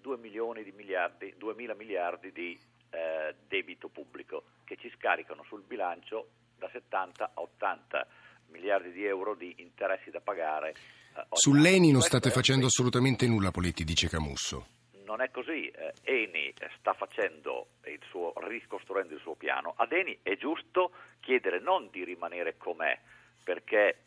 2 0.00 0.16
milioni 0.18 0.62
di 0.62 0.72
miliardi, 0.72 1.34
2 1.36 1.54
mila 1.54 1.74
miliardi 1.74 2.30
di 2.32 2.56
eh, 2.96 3.34
debito 3.46 3.88
pubblico 3.88 4.44
che 4.64 4.76
ci 4.76 4.90
scaricano 4.96 5.44
sul 5.46 5.62
bilancio 5.62 6.28
da 6.56 6.68
70 6.72 7.32
a 7.34 7.40
80 7.40 8.06
miliardi 8.48 8.90
di 8.92 9.04
euro 9.04 9.34
di 9.34 9.54
interessi 9.58 10.10
da 10.10 10.20
pagare. 10.20 10.70
Eh, 11.14 11.26
Sull'Eni 11.32 11.92
non 11.92 12.00
state 12.00 12.30
facendo 12.30 12.66
assolutamente 12.66 13.26
nulla, 13.26 13.50
Poletti, 13.50 13.84
dice 13.84 14.08
Camusso. 14.08 14.68
Non 15.04 15.20
è 15.20 15.30
così, 15.30 15.68
eh, 15.68 15.92
Eni 16.02 16.52
sta 16.78 16.94
facendo 16.94 17.68
il 17.84 18.00
suo, 18.08 18.32
ricostruendo 18.48 19.14
il 19.14 19.20
suo 19.20 19.34
piano. 19.34 19.74
Ad 19.76 19.92
Eni 19.92 20.18
è 20.22 20.36
giusto 20.36 20.92
chiedere 21.20 21.60
non 21.60 21.90
di 21.90 22.02
rimanere 22.02 22.56
com'è, 22.56 22.98
perché 23.44 23.98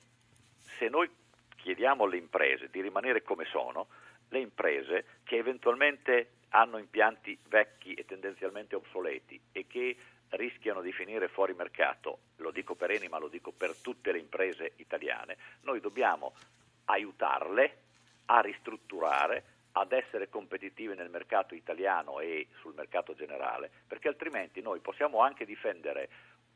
se 0.78 0.90
noi 0.90 1.10
chiediamo 1.58 2.06
alle 2.06 2.18
imprese 2.18 2.70
di 2.70 2.82
rimanere 2.82 3.22
come 3.22 3.46
sono, 3.46 3.88
le 4.30 4.40
imprese 4.40 5.06
che 5.24 5.38
eventualmente 5.38 6.32
hanno 6.50 6.78
impianti 6.78 7.38
vecchi 7.48 7.94
e 7.94 8.06
tendenzialmente 8.06 8.76
obsoleti 8.76 9.40
e 9.52 9.68
che 9.68 9.96
rischiano 10.30 10.82
di 10.82 10.92
finire 10.92 11.28
fuori 11.28 11.54
mercato, 11.54 12.20
lo 12.38 12.52
dico 12.52 12.76
per 12.76 12.92
Eni 12.92 13.08
ma 13.08 13.18
lo 13.18 13.28
dico 13.28 13.52
per 13.52 13.76
tutte 13.76 14.12
le 14.12 14.20
imprese 14.20 14.74
italiane, 14.78 15.38
noi 15.62 15.80
dobbiamo 15.80 16.34
aiutarle 16.86 17.78
a 18.26 18.42
ristrutturare, 18.42 19.44
ad 19.74 19.92
essere 19.92 20.30
competitive 20.30 20.96
nel 20.96 21.10
mercato 21.10 21.56
italiano 21.56 22.20
e 22.20 22.48
sul 22.60 22.74
mercato 22.74 23.14
generale, 23.14 23.70
perché 23.88 24.08
altrimenti 24.08 24.62
noi 24.62 24.80
possiamo 24.80 25.22
anche 25.22 25.46
difendere 25.46 26.10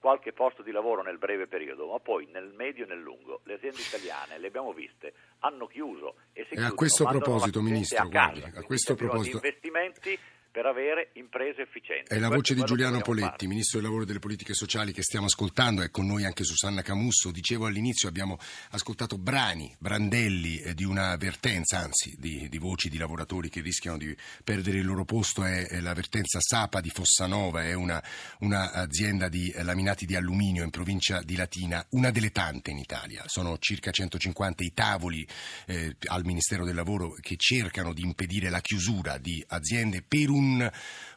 qualche 0.03 0.33
posto 0.33 0.63
di 0.63 0.72
lavoro 0.72 1.01
nel 1.01 1.17
breve 1.17 1.48
periodo, 1.48 1.88
ma 1.88 1.98
poi 1.98 2.27
nel 2.29 2.51
medio 2.53 2.83
e 2.83 2.88
nel 2.89 3.00
lungo 3.00 3.39
le 3.45 3.53
aziende 3.53 3.79
italiane, 3.79 4.38
le 4.38 4.48
abbiamo 4.48 4.74
viste, 4.74 5.13
hanno 5.39 5.65
chiuso 5.65 6.15
e 6.33 6.45
se 6.50 6.55
e 6.55 6.62
a 6.62 6.74
questo 6.74 7.05
proposito, 7.05 7.62
Ministro, 7.62 8.03
a 8.03 8.10
casa, 8.10 8.39
guardi, 8.41 8.57
a 8.57 8.63
questo 8.63 8.95
proposito 8.95 9.38
investimenti 9.38 10.19
per 10.53 10.67
avere 10.67 11.10
imprese 11.13 11.63
efficienti. 11.63 12.13
È 12.13 12.19
la 12.19 12.29
voce 12.29 12.53
di 12.53 12.63
Giuliano 12.63 13.01
Poletti, 13.01 13.27
fare. 13.27 13.48
Ministro 13.48 13.79
del 13.79 13.88
Lavoro 13.88 14.03
e 14.03 14.05
delle 14.05 14.19
Politiche 14.19 14.53
Sociali 14.53 14.93
che 14.93 15.01
stiamo 15.01 15.25
ascoltando, 15.25 15.81
è 15.81 15.89
con 15.89 16.05
noi 16.05 16.25
anche 16.25 16.43
Susanna 16.43 16.83
Camusso. 16.83 17.31
Dicevo 17.31 17.65
all'inizio 17.65 18.07
abbiamo 18.07 18.38
ascoltato 18.69 19.17
brani, 19.17 19.75
brandelli 19.79 20.60
eh, 20.60 20.75
di 20.75 20.83
una 20.83 21.15
vertenza, 21.15 21.79
anzi 21.79 22.15
di, 22.19 22.48
di, 22.50 22.57
voci 22.60 22.89
di 22.89 23.00
lavoratori 23.00 23.50
che 23.50 23.62
rischiano 23.62 23.98
di 23.98 24.15
perdere 24.43 24.77
il 24.77 24.86
loro 24.86 25.05
posto, 25.05 25.43
è, 25.43 25.65
è 25.65 25.79
la 25.79 25.93
vertenza 25.93 26.39
Sapa 26.39 26.81
di 26.81 26.91
Fossanova, 26.91 27.63
è 27.63 27.74
un'azienda 27.74 29.29
di 29.29 29.50
eh, 29.50 29.63
laminati 29.63 30.05
di 30.05 30.15
alluminio 30.15 30.63
in 30.63 30.69
provincia 30.69 31.24
di 31.24 31.36
Latina, 31.36 31.83
una 31.93 32.12
delle 32.12 32.29
tante 32.29 32.69
in 32.69 32.77
Italia. 32.77 33.24
Sono 33.25 33.57
circa 33.57 33.89
150 33.89 34.63
i 34.63 34.72
tavoli 34.72 35.27
eh, 35.65 35.95
al 36.10 36.24
Ministero 36.25 36.63
del 36.63 36.75
Lavoro 36.75 37.10
che 37.19 37.38
cercano 37.38 37.91
di 37.91 38.03
impedire 38.03 38.51
la 38.51 38.62
chiusura 38.62 39.17
di 39.17 39.43
aziende 39.48 40.03
per 40.07 40.29
un 40.29 40.41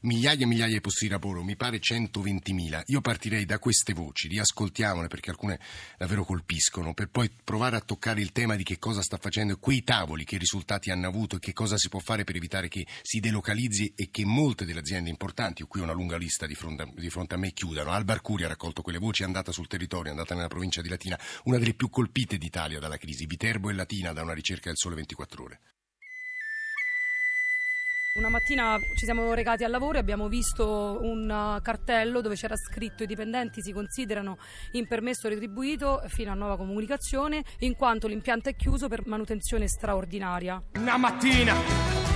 migliaia 0.01 0.45
e 0.45 0.47
migliaia 0.47 0.73
di 0.73 0.81
posti 0.81 1.07
di 1.07 1.11
lavoro, 1.11 1.43
mi 1.43 1.57
pare 1.57 1.79
120.000. 1.79 2.83
Io 2.87 3.01
partirei 3.01 3.45
da 3.45 3.59
queste 3.59 3.93
voci, 3.93 4.29
riascoltiamole 4.29 5.09
perché 5.09 5.31
alcune 5.31 5.59
davvero 5.99 6.25
colpiscono, 6.25 6.95
per 6.95 7.09
poi 7.09 7.31
provare 7.43 7.77
a 7.77 7.81
toccare 7.81 8.21
il 8.21 8.33
tema 8.33 8.57
di 8.57 8.63
che 8.63 8.79
cosa 8.79 9.03
sta 9.03 9.17
facendo 9.17 9.59
quei 9.59 9.83
tavoli, 9.83 10.25
che 10.25 10.39
risultati 10.39 10.91
hanno 10.91 11.09
avuto 11.09 11.37
e 11.37 11.39
che 11.39 11.53
cosa 11.53 11.77
si 11.77 11.89
può 11.89 12.01
fare 12.01 12.25
per 12.25 12.37
evitare 12.37 12.69
che 12.69 12.87
si 13.03 13.21
delocalizzi 13.21 13.93
e 13.97 14.11
che 14.11 14.25
molte 14.25 14.65
delle 14.65 14.81
aziende 14.81 15.11
importanti, 15.11 15.63
ho 15.63 15.67
qui 15.67 15.81
una 15.81 15.93
lunga 15.93 16.17
lista 16.17 16.47
di 16.47 16.55
fronte 16.55 16.83
a, 16.83 16.89
di 16.95 17.11
fronte 17.11 17.35
a 17.35 17.39
me, 17.39 17.53
chiudano. 17.53 17.91
Alba 17.91 18.13
Arcuri 18.13 18.45
ha 18.45 18.49
raccolto 18.49 18.83
quelle 18.83 18.99
voci, 18.99 19.23
è 19.23 19.27
andata 19.27 19.53
sul 19.53 19.67
territorio, 19.67 20.09
è 20.09 20.15
andata 20.15 20.35
nella 20.35 20.49
provincia 20.49 20.83
di 20.83 20.89
Latina, 20.89 21.19
una 21.45 21.59
delle 21.59 21.75
più 21.75 21.91
colpite 21.91 22.39
d'Italia 22.39 22.79
dalla 22.79 22.97
crisi, 22.97 23.27
Viterbo 23.27 23.71
e 23.71 23.75
Latina 23.75 24.13
da 24.13 24.23
una 24.23 24.35
ricerca 24.35 24.69
del 24.69 24.79
Sole 24.79 24.95
24 24.95 25.43
Ore. 25.43 25.61
Una 28.17 28.31
mattina 28.31 28.79
ci 28.95 29.05
siamo 29.05 29.35
recati 29.35 29.63
al 29.63 29.71
lavoro 29.71 29.99
e 29.99 30.01
abbiamo 30.01 30.27
visto 30.27 30.99
un 31.03 31.29
uh, 31.29 31.61
cartello 31.61 32.23
dove 32.23 32.35
c'era 32.35 32.57
scritto 32.57 33.03
i 33.03 33.07
dipendenti 33.07 33.61
si 33.61 33.73
considerano 33.73 34.39
in 34.73 34.87
permesso 34.87 35.29
retribuito 35.29 36.03
fino 36.07 36.31
a 36.31 36.35
nuova 36.35 36.57
comunicazione 36.57 37.45
in 37.59 37.77
quanto 37.77 38.07
l'impianto 38.07 38.49
è 38.49 38.57
chiuso 38.57 38.89
per 38.89 39.07
manutenzione 39.07 39.69
straordinaria. 39.69 40.63
Una 40.77 40.97
mattina 40.97 41.55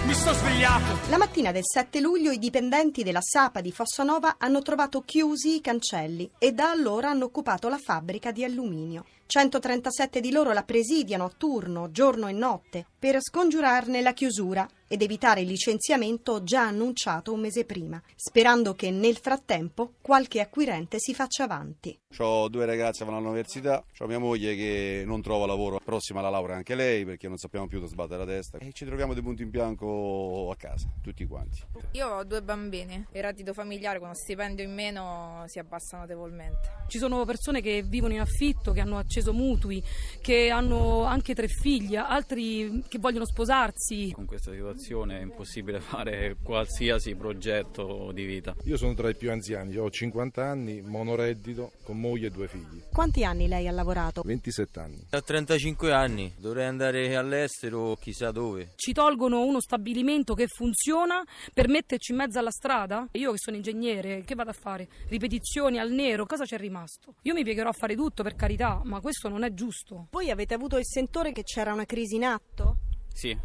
mi 0.07 0.15
sto 0.15 0.33
svegliato. 0.33 1.11
La 1.11 1.19
mattina 1.19 1.53
del 1.53 1.65
7 1.67 2.01
luglio 2.01 2.31
i 2.31 2.39
dipendenti 2.39 3.03
della 3.03 3.21
Sapa 3.21 3.61
di 3.61 3.71
Fossanova 3.71 4.37
hanno 4.39 4.63
trovato 4.63 5.03
chiusi 5.03 5.57
i 5.57 5.61
cancelli 5.61 6.31
e 6.39 6.53
da 6.53 6.71
allora 6.71 7.11
hanno 7.11 7.27
occupato 7.27 7.69
la 7.69 7.79
fabbrica 7.79 8.33
di 8.33 8.43
alluminio. 8.43 9.05
137 9.31 10.19
di 10.21 10.33
loro 10.33 10.53
la 10.53 10.65
presidiano 10.65 11.27
a 11.27 11.33
turno, 11.37 11.93
giorno 11.93 12.27
e 12.27 12.33
notte, 12.33 12.85
per 12.99 13.23
scongiurarne 13.23 14.01
la 14.01 14.13
chiusura 14.13 14.69
ed 14.93 15.03
evitare 15.03 15.43
il 15.43 15.47
licenziamento 15.47 16.43
già 16.43 16.67
annunciato 16.67 17.33
un 17.33 17.39
mese 17.39 17.65
prima, 17.65 18.03
sperando 18.17 18.75
che 18.75 18.91
nel 18.91 19.17
frattempo 19.19 19.93
qualche 20.01 20.41
acquirente 20.41 20.99
si 20.99 21.15
faccia 21.15 21.45
avanti. 21.45 21.97
Ho 22.19 22.49
due 22.49 22.67
ragazze 22.67 22.99
che 22.99 23.05
vanno 23.05 23.19
all'università, 23.19 23.85
ho 23.99 24.07
mia 24.09 24.19
moglie 24.19 24.57
che 24.57 25.05
non 25.07 25.23
trova 25.23 25.47
lavoro, 25.47 25.79
prossima 25.79 26.19
alla 26.19 26.31
laurea 26.31 26.57
anche 26.57 26.75
lei 26.75 27.05
perché 27.05 27.29
non 27.29 27.37
sappiamo 27.37 27.69
più 27.69 27.79
dove 27.79 27.89
sbattere 27.89 28.19
la 28.19 28.27
testa 28.27 28.59
e 28.59 28.73
ci 28.73 28.85
troviamo 28.85 29.15
di 29.15 29.23
punto 29.23 29.43
in 29.43 29.51
bianco 29.51 30.51
a 30.51 30.57
casa, 30.57 30.89
tutti 31.01 31.25
quanti. 31.25 31.63
Io 31.93 32.09
ho 32.09 32.25
due 32.25 32.43
bambini, 32.43 33.07
il 33.13 33.23
reddito 33.23 33.53
familiare 33.53 33.99
con 33.99 34.09
uno 34.09 34.17
stipendio 34.17 34.65
in 34.65 34.75
meno 34.75 35.45
si 35.47 35.61
abbassa 35.61 35.99
notevolmente. 35.99 36.79
Ci 36.89 36.99
sono 36.99 37.25
persone 37.25 37.61
che 37.61 37.83
vivono 37.83 38.15
in 38.15 38.21
affitto, 38.21 38.73
che 38.73 38.81
hanno 38.81 38.99
acceso 39.21 39.33
mutui, 39.33 39.83
che 40.21 40.51
hanno 40.51 41.05
anche 41.05 41.35
tre 41.35 41.47
figli, 41.47 41.97
altri 41.97 42.83
che 42.89 42.99
vogliono 42.99 43.27
sposarsi. 43.27 44.11
Con 44.13 44.25
questa 44.25 44.51
situazione 44.51 45.19
è 45.19 45.23
impossibile 45.23 45.79
fare 45.81 46.37
qualsiasi 46.43 47.15
progetto 47.15 48.11
di 48.13 48.25
vita. 48.25 48.55
Io 48.65 48.77
sono 48.77 48.95
tra 48.95 49.09
i 49.09 49.15
più 49.15 49.31
anziani, 49.31 49.77
ho 49.77 49.89
50 49.89 50.45
anni, 50.45 50.81
monoreddito, 50.81 51.73
con 51.85 52.01
moglie 52.01 52.29
e 52.29 52.31
due 52.31 52.49
figli. 52.49 52.83
Quanti 52.93 53.25
anni 53.25 53.47
lei 53.47 53.69
ha 53.69 53.73
lavorato? 53.73 54.23
27 54.25 54.81
anni. 54.81 55.07
A 55.11 55.21
35 55.21 55.93
anni, 55.93 56.33
dovrei 56.39 56.67
andare 56.67 57.15
all'estero, 57.15 57.97
chissà 58.01 58.31
dove. 58.31 58.73
Ci 58.77 58.93
tolgono 58.93 59.43
uno 59.43 59.61
stabilimento 59.61 60.35
che 60.35 60.47
funziona 60.47 61.23
per 61.53 61.69
metterci 61.69 62.13
in 62.13 62.19
mezzo 62.19 62.39
alla 62.39 62.51
strada? 62.51 63.07
Io 63.13 63.33
che 63.33 63.39
sono 63.39 63.57
ingegnere, 63.57 64.23
che 64.25 64.35
vado 64.35 64.51
a 64.51 64.55
fare? 64.55 64.89
Ripetizioni 65.09 65.79
al 65.79 65.91
nero, 65.91 66.27
cosa 66.27 66.45
c'è 66.45 66.57
rimasto? 66.57 67.15
Io 67.23 67.35
mi 67.35 67.45
piegherò 67.45 67.69
a 67.69 67.73
fare 67.73 67.95
tutto 67.95 68.23
per 68.23 68.35
carità, 68.35 68.81
ma 68.85 69.01
questo 69.01 69.10
non 69.29 69.43
è 69.43 69.53
giusto. 69.53 70.09
Voi 70.11 70.31
avete 70.31 70.55
avuto 70.55 70.77
il 70.77 70.87
sentore 70.87 71.33
che 71.33 71.43
c'era 71.43 71.73
una 71.73 71.85
crisi 71.85 72.17
in 72.17 72.25
atto? 72.25 72.77
Sì, 73.13 73.37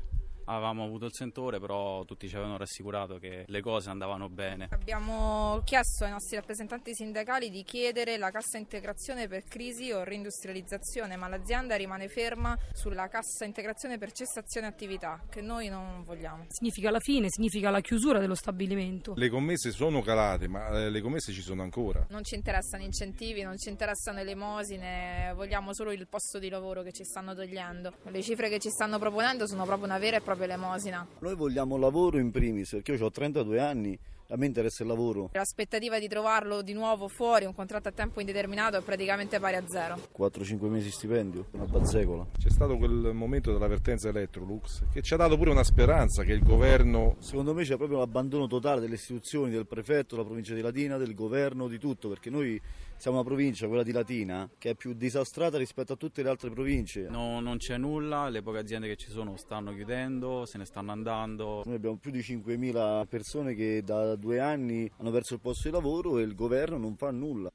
avevamo 0.45 0.83
avuto 0.83 1.05
il 1.05 1.13
sentore, 1.13 1.59
però 1.59 2.03
tutti 2.05 2.27
ci 2.27 2.35
avevano 2.35 2.57
rassicurato 2.57 3.17
che 3.17 3.45
le 3.47 3.61
cose 3.61 3.89
andavano 3.89 4.29
bene. 4.29 4.67
Abbiamo 4.71 5.61
chiesto 5.63 6.03
ai 6.05 6.11
nostri 6.11 6.35
rappresentanti 6.35 6.93
sindacali 6.93 7.49
di 7.49 7.63
chiedere 7.63 8.17
la 8.17 8.31
cassa 8.31 8.57
integrazione 8.57 9.27
per 9.27 9.43
crisi 9.43 9.91
o 9.91 10.03
reindustrializzazione, 10.03 11.15
ma 11.15 11.27
l'azienda 11.27 11.75
rimane 11.75 12.07
ferma 12.07 12.57
sulla 12.73 13.07
cassa 13.07 13.45
integrazione 13.45 13.97
per 13.97 14.11
cessazione 14.11 14.67
attività, 14.67 15.21
che 15.29 15.41
noi 15.41 15.69
non 15.69 16.03
vogliamo. 16.03 16.45
Significa 16.49 16.91
la 16.91 16.99
fine, 16.99 17.27
significa 17.29 17.69
la 17.69 17.81
chiusura 17.81 18.19
dello 18.19 18.35
stabilimento. 18.35 19.13
Le 19.15 19.29
commesse 19.29 19.71
sono 19.71 20.01
calate, 20.01 20.47
ma 20.47 20.69
eh, 20.69 20.89
le 20.89 21.01
commesse 21.01 21.31
ci 21.31 21.41
sono 21.41 21.63
ancora. 21.63 22.05
Non 22.09 22.23
ci 22.23 22.35
interessano 22.35 22.83
incentivi, 22.83 23.41
non 23.41 23.57
ci 23.57 23.69
interessano 23.69 24.19
elemosine, 24.19 25.33
vogliamo 25.35 25.73
solo 25.73 25.91
il 25.91 26.07
posto 26.07 26.39
di 26.39 26.49
lavoro 26.49 26.83
che 26.83 26.91
ci 26.91 27.03
stanno 27.03 27.33
togliendo. 27.33 27.93
Le 28.03 28.21
cifre 28.21 28.49
che 28.49 28.59
ci 28.59 28.69
stanno 28.69 28.99
proponendo 28.99 29.47
sono 29.47 29.65
proprio 29.65 29.85
una 29.85 29.97
vera 29.97 30.17
e 30.17 30.21
propria 30.21 30.35
elemosina. 30.44 31.06
Noi 31.20 31.36
vogliamo 31.36 31.77
lavoro 31.77 32.18
in 32.18 32.32
primis, 32.32 32.72
perché 32.72 32.94
io 32.94 33.06
ho 33.06 33.12
32 33.12 33.60
anni, 33.60 33.98
a 34.29 34.38
me 34.38 34.46
interessa 34.46 34.84
il 34.84 34.89
lavoro. 34.89 35.29
L'aspettativa 35.34 36.00
di 36.00 36.08
trovarlo 36.08 36.62
di 36.62 36.74
nuovo 36.74 37.08
fuori, 37.08 37.46
un 37.46 37.53
contratto 37.53 37.89
a 37.89 37.91
tempo 37.91 38.20
indeterminato, 38.20 38.77
è 38.77 38.82
praticamente 38.82 39.39
pari 39.39 39.55
a 39.55 39.63
zero. 39.67 39.98
4-5 40.17 40.67
mesi 40.67 40.89
stipendio, 40.89 41.48
una 41.51 41.65
bazzecola. 41.65 42.25
C'è 42.38 42.50
stato 42.50 42.77
quel 42.77 43.12
momento 43.13 43.51
dell'avvertenza 43.51 44.10
Electrolux 44.10 44.84
che 44.91 45.01
ci 45.01 45.13
ha 45.13 45.17
dato 45.17 45.38
pure 45.38 45.51
una 45.51 45.63
speranza 45.63 46.24
che 46.24 46.34
il 46.34 46.44
governo... 46.44 47.15
Secondo 47.20 47.53
me 47.53 47.63
c'è 47.63 47.77
proprio 47.77 48.00
l'abbandono 48.00 48.48
totale 48.48 48.82
delle 48.82 48.96
istituzioni, 48.96 49.51
del 49.51 49.67
prefetto, 49.67 50.15
della 50.15 50.27
provincia 50.27 50.53
di 50.53 50.62
Latina, 50.62 50.98
del 50.98 51.13
governo, 51.13 51.67
di 51.67 51.77
tutto, 51.77 52.10
perché 52.10 52.29
noi 52.29 52.60
siamo 52.98 53.17
una 53.17 53.25
provincia, 53.25 53.67
quella 53.67 53.84
di 53.84 53.91
Latina, 53.91 54.50
che 54.58 54.72
è 54.72 54.75
più 54.75 54.94
disastrata 54.94 55.58
rispetto 55.58 55.94
a 55.94 55.96
tutte 55.96 56.24
le 56.24 56.29
altre 56.29 56.50
province. 56.50 57.08
No, 57.10 57.39
non 57.39 57.58
c'è 57.58 57.77
nulla, 57.77 58.29
le 58.29 58.41
poche 58.41 58.60
aziende 58.60 58.88
che 58.88 58.96
ci 58.96 59.12
sono 59.12 59.36
stanno 59.38 59.74
chiudendo, 59.74 60.46
se 60.46 60.58
ne 60.58 60.65
stanno 60.65 60.91
andando. 60.91 61.62
Noi 61.65 61.75
abbiamo 61.75 61.98
più 61.98 62.12
di 62.12 62.20
5.000 62.20 63.05
persone 63.08 63.53
che 63.53 63.82
da 63.84 64.14
due 64.15 64.39
anni 64.39 64.89
hanno 64.98 65.12
perso 65.12 65.34
il 65.36 65.39
posto 65.39 65.67
di 65.67 65.74
lavoro 65.74 66.19
e 66.19 66.24
il 66.24 66.36
governo 66.36 66.77
non 66.77 66.95
fa 66.95 67.12
nulla. 67.12 67.51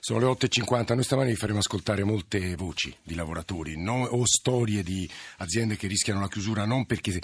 Sono 0.00 0.20
le 0.20 0.26
8.50, 0.26 0.94
noi 0.94 1.02
stamani 1.04 1.30
vi 1.30 1.36
faremo 1.36 1.58
ascoltare 1.58 2.04
molte 2.04 2.54
voci 2.54 2.94
di 3.02 3.14
lavoratori 3.14 3.76
no? 3.76 4.04
o 4.04 4.24
storie 4.24 4.82
di 4.82 5.08
aziende 5.38 5.76
che 5.76 5.88
rischiano 5.88 6.20
la 6.20 6.28
chiusura 6.28 6.64
non 6.64 6.86
perché 6.86 7.18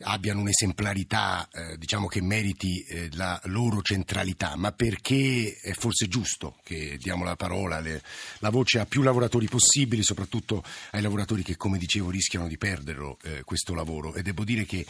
abbiano 0.00 0.40
un'esemplarità 0.40 1.48
eh, 1.50 1.78
diciamo 1.78 2.06
che 2.06 2.20
meriti 2.20 2.82
eh, 2.82 3.08
la 3.12 3.40
loro 3.44 3.80
centralità, 3.80 4.54
ma 4.56 4.72
perché 4.72 5.58
è 5.60 5.72
forse 5.72 6.06
giusto 6.08 6.56
che 6.62 6.98
diamo 7.00 7.24
la 7.24 7.36
parola, 7.36 7.80
le, 7.80 8.02
la 8.40 8.50
voce 8.50 8.78
a 8.78 8.86
più 8.86 9.02
lavoratori 9.02 9.46
possibili, 9.46 10.02
soprattutto 10.02 10.62
ai 10.90 11.00
lavoratori 11.00 11.42
che 11.42 11.56
come 11.56 11.78
dicevo 11.78 12.10
rischiano 12.10 12.46
di 12.46 12.58
perderlo 12.58 13.18
eh, 13.22 13.42
questo 13.44 13.74
lavoro 13.74 14.14
e 14.14 14.22
devo 14.22 14.44
dire 14.44 14.66
che 14.66 14.84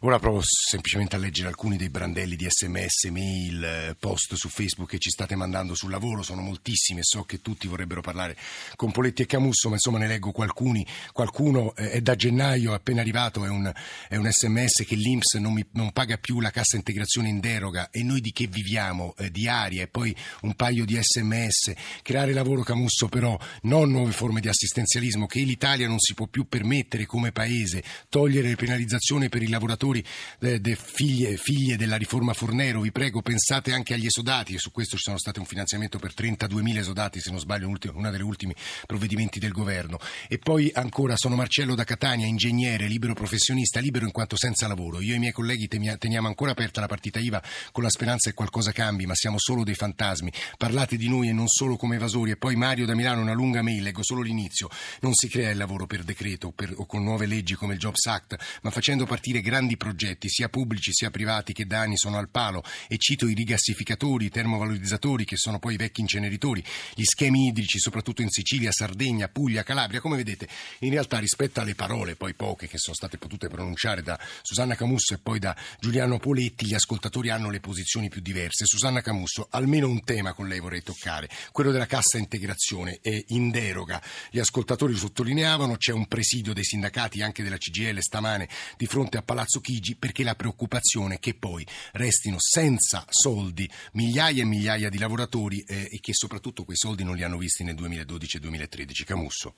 ora 0.00 0.18
provo 0.18 0.42
semplicemente 0.42 1.16
a 1.16 1.18
leggere 1.18 1.48
alcuni 1.48 1.76
dei 1.76 1.88
brandelli 1.88 2.36
di 2.36 2.46
sms, 2.48 3.04
mail, 3.10 3.64
eh, 3.64 3.96
post 3.98 4.34
su 4.34 4.48
Facebook 4.48 4.90
che 4.90 4.98
ci 4.98 5.10
state 5.10 5.36
mandando 5.36 5.74
sul 5.74 5.90
lavoro, 5.90 6.22
sono 6.22 6.39
moltissimi 6.40 7.00
e 7.00 7.04
so 7.04 7.22
che 7.22 7.40
tutti 7.40 7.68
vorrebbero 7.68 8.00
parlare 8.00 8.36
con 8.76 8.90
Poletti 8.90 9.22
e 9.22 9.26
Camusso, 9.26 9.68
ma 9.68 9.74
insomma 9.74 9.98
ne 9.98 10.06
leggo 10.06 10.32
qualcuni, 10.32 10.86
qualcuno 11.12 11.74
eh, 11.76 11.90
è 11.92 12.00
da 12.00 12.16
gennaio 12.16 12.74
appena 12.74 13.00
arrivato, 13.00 13.44
è 13.44 13.48
un, 13.48 13.72
è 14.08 14.16
un 14.16 14.30
sms 14.30 14.84
che 14.86 14.94
l'Inps 14.94 15.34
non, 15.34 15.52
mi, 15.52 15.66
non, 15.72 15.92
paga 15.92 16.16
più 16.18 16.40
la 16.40 16.50
cassa 16.50 16.76
integrazione 16.76 17.28
in 17.28 17.40
deroga 17.40 17.90
e 17.90 18.02
noi 18.02 18.20
di 18.20 18.32
che 18.32 18.46
viviamo? 18.46 19.14
Eh, 19.16 19.30
di 19.30 19.48
aria 19.48 19.82
e 19.82 19.88
poi 19.88 20.14
un 20.42 20.54
paio 20.54 20.84
di 20.84 20.98
sms, 21.00 21.72
creare 22.02 22.32
lavoro 22.32 22.62
Camusso 22.62 23.08
però, 23.08 23.38
non 23.62 23.90
nuove 23.90 24.12
forme 24.12 24.40
di 24.40 24.48
assistenzialismo 24.48 25.26
che 25.26 25.40
l'Italia 25.40 25.88
non 25.88 25.98
si 25.98 26.14
può 26.14 26.26
più 26.26 26.46
permettere 26.46 27.06
come 27.06 27.32
paese, 27.32 27.82
togliere 28.08 28.48
le 28.48 28.56
penalizzazioni 28.56 29.28
per 29.28 29.42
i 29.42 29.48
lavoratori 29.48 30.04
eh, 30.40 30.60
de 30.60 30.76
figlie, 30.76 31.36
figlie 31.36 31.76
della 31.76 31.96
riforma 31.96 32.32
Fornero, 32.32 32.80
vi 32.80 32.92
prego 32.92 33.22
pensate 33.22 33.72
anche 33.72 33.94
agli 33.94 34.06
esodati 34.06 34.54
e 34.54 34.58
su 34.58 34.70
questo 34.70 34.96
ci 34.96 35.02
sono 35.02 35.18
stati 35.18 35.38
un 35.38 35.46
finanziamento 35.46 35.98
per 35.98 36.14
32.000 36.38 36.76
esodati 36.78 37.20
se 37.20 37.30
non 37.30 37.40
sbaglio 37.40 37.68
uno 37.68 38.10
degli 38.10 38.22
ultimi 38.22 38.54
provvedimenti 38.86 39.38
del 39.38 39.52
governo 39.52 39.98
e 40.28 40.38
poi 40.38 40.70
ancora 40.74 41.16
sono 41.16 41.36
Marcello 41.36 41.74
da 41.74 41.84
Catania, 41.84 42.26
ingegnere, 42.26 42.86
libero 42.86 43.14
professionista, 43.14 43.80
libero 43.80 44.04
in 44.04 44.12
quanto 44.12 44.36
senza 44.36 44.66
lavoro. 44.66 45.00
Io 45.00 45.12
e 45.12 45.16
i 45.16 45.18
miei 45.18 45.32
colleghi 45.32 45.68
teniamo 45.68 46.28
ancora 46.28 46.52
aperta 46.52 46.80
la 46.80 46.86
partita 46.86 47.18
IVA 47.18 47.42
con 47.72 47.82
la 47.82 47.90
speranza 47.90 48.30
che 48.30 48.36
qualcosa 48.36 48.72
cambi, 48.72 49.06
ma 49.06 49.14
siamo 49.14 49.38
solo 49.38 49.64
dei 49.64 49.74
fantasmi. 49.74 50.32
Parlate 50.56 50.96
di 50.96 51.08
noi 51.08 51.28
e 51.28 51.32
non 51.32 51.48
solo 51.48 51.76
come 51.76 51.96
evasori. 51.96 52.32
E 52.32 52.36
poi 52.36 52.56
Mario 52.56 52.86
da 52.86 52.94
Milano 52.94 53.22
una 53.22 53.32
lunga 53.32 53.62
mail, 53.62 53.82
leggo 53.82 54.02
solo 54.02 54.22
l'inizio. 54.22 54.68
Non 55.00 55.14
si 55.14 55.28
crea 55.28 55.50
il 55.50 55.56
lavoro 55.56 55.86
per 55.86 56.02
decreto 56.04 56.52
per, 56.52 56.72
o 56.76 56.86
con 56.86 57.02
nuove 57.02 57.26
leggi 57.26 57.54
come 57.54 57.74
il 57.74 57.78
Jobs 57.78 58.06
Act, 58.06 58.36
ma 58.62 58.70
facendo 58.70 59.06
partire 59.06 59.40
grandi 59.40 59.76
progetti, 59.76 60.28
sia 60.28 60.48
pubblici 60.48 60.92
sia 60.92 61.10
privati, 61.10 61.52
che 61.52 61.66
da 61.66 61.80
anni 61.80 61.96
sono 61.96 62.18
al 62.18 62.28
palo. 62.28 62.62
E 62.88 62.96
cito 62.98 63.26
i 63.26 63.34
rigassificatori, 63.34 64.26
i 64.26 64.30
termovalorizzatori, 64.30 65.24
che 65.24 65.36
sono 65.36 65.58
poi 65.58 65.76
vecchi 65.76 66.00
inceneritori, 66.00 66.19
gli 66.28 67.04
schemi 67.04 67.46
idrici, 67.46 67.78
soprattutto 67.78 68.22
in 68.22 68.30
Sicilia, 68.30 68.72
Sardegna, 68.72 69.28
Puglia, 69.28 69.62
Calabria. 69.62 70.00
Come 70.00 70.16
vedete, 70.16 70.48
in 70.80 70.90
realtà 70.90 71.18
rispetto 71.18 71.60
alle 71.60 71.74
parole, 71.74 72.16
poi 72.16 72.34
poche 72.34 72.68
che 72.68 72.78
sono 72.78 72.94
state 72.94 73.18
potute 73.18 73.48
pronunciare 73.48 74.02
da 74.02 74.18
Susanna 74.42 74.74
Camusso 74.74 75.14
e 75.14 75.18
poi 75.18 75.38
da 75.38 75.56
Giuliano 75.78 76.18
Poletti, 76.18 76.66
gli 76.66 76.74
ascoltatori 76.74 77.30
hanno 77.30 77.50
le 77.50 77.60
posizioni 77.60 78.08
più 78.08 78.20
diverse. 78.20 78.66
Susanna 78.66 79.00
Camusso, 79.00 79.46
almeno 79.50 79.88
un 79.88 80.02
tema 80.04 80.32
con 80.32 80.48
lei 80.48 80.60
vorrei 80.60 80.82
toccare, 80.82 81.28
quello 81.52 81.70
della 81.70 81.86
cassa 81.86 82.18
integrazione 82.18 82.98
è 83.00 83.24
in 83.28 83.50
deroga. 83.50 84.02
Gli 84.30 84.38
ascoltatori 84.38 84.94
sottolineavano, 84.94 85.76
c'è 85.76 85.92
un 85.92 86.06
presidio 86.06 86.52
dei 86.52 86.64
sindacati 86.64 87.22
anche 87.22 87.42
della 87.42 87.56
CGL 87.56 88.00
stamane 88.00 88.48
di 88.76 88.86
fronte 88.86 89.16
a 89.16 89.22
Palazzo 89.22 89.60
Chigi 89.60 89.96
perché 89.96 90.22
la 90.22 90.34
preoccupazione 90.34 91.16
è 91.16 91.18
che 91.18 91.34
poi 91.34 91.66
restino 91.92 92.36
senza 92.38 93.04
soldi 93.08 93.68
migliaia 93.92 94.42
e 94.42 94.46
migliaia 94.46 94.88
di 94.88 94.98
lavoratori 94.98 95.60
eh, 95.60 95.88
e 96.00 96.02
che 96.02 96.14
soprattutto 96.14 96.64
quei 96.64 96.76
soldi 96.76 97.04
non 97.04 97.14
li 97.14 97.22
hanno 97.22 97.36
visti 97.36 97.62
nel 97.62 97.74
2012 97.74 98.38
e 98.38 98.40
2013. 98.40 99.04
Camusso. 99.04 99.54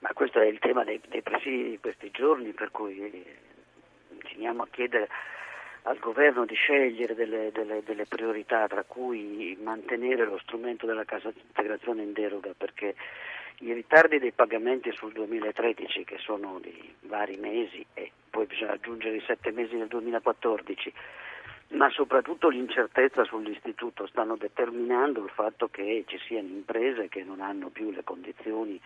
Ma 0.00 0.12
questo 0.12 0.40
è 0.40 0.46
il 0.46 0.58
tema 0.58 0.84
dei, 0.84 1.00
dei 1.08 1.22
presidi 1.22 1.70
di 1.70 1.78
questi 1.80 2.10
giorni, 2.10 2.52
per 2.52 2.70
cui 2.70 3.24
continuiamo 4.08 4.62
a 4.62 4.68
chiedere 4.70 5.08
al 5.84 5.98
governo 5.98 6.44
di 6.44 6.54
scegliere 6.54 7.14
delle, 7.14 7.50
delle, 7.50 7.82
delle, 7.82 8.06
priorità, 8.06 8.68
tra 8.68 8.84
cui 8.84 9.56
mantenere 9.60 10.24
lo 10.24 10.38
strumento 10.38 10.86
della 10.86 11.04
cassa 11.04 11.32
integrazione 11.34 12.02
in 12.02 12.12
deroga, 12.12 12.52
perché 12.56 12.94
i 13.58 13.72
ritardi 13.72 14.18
dei 14.18 14.32
pagamenti 14.32 14.92
sul 14.92 15.12
2013, 15.12 16.04
che 16.04 16.18
sono 16.18 16.58
di 16.60 16.94
vari 17.02 17.36
mesi, 17.36 17.84
e 17.94 18.10
poi 18.30 18.46
bisogna 18.46 18.72
aggiungere 18.72 19.16
i 19.16 19.24
sette 19.26 19.50
mesi 19.50 19.76
del 19.76 19.88
2014, 19.88 20.92
ma 21.72 21.88
soprattutto 21.90 22.48
l'incertezza 22.48 23.24
sull'istituto 23.24 24.06
stanno 24.06 24.36
determinando 24.36 25.22
il 25.24 25.30
fatto 25.30 25.68
che 25.68 26.04
ci 26.06 26.18
siano 26.26 26.48
imprese 26.48 27.08
che 27.08 27.24
non 27.24 27.40
hanno 27.40 27.68
più 27.68 27.90
le 27.90 28.04
condizioni 28.04 28.80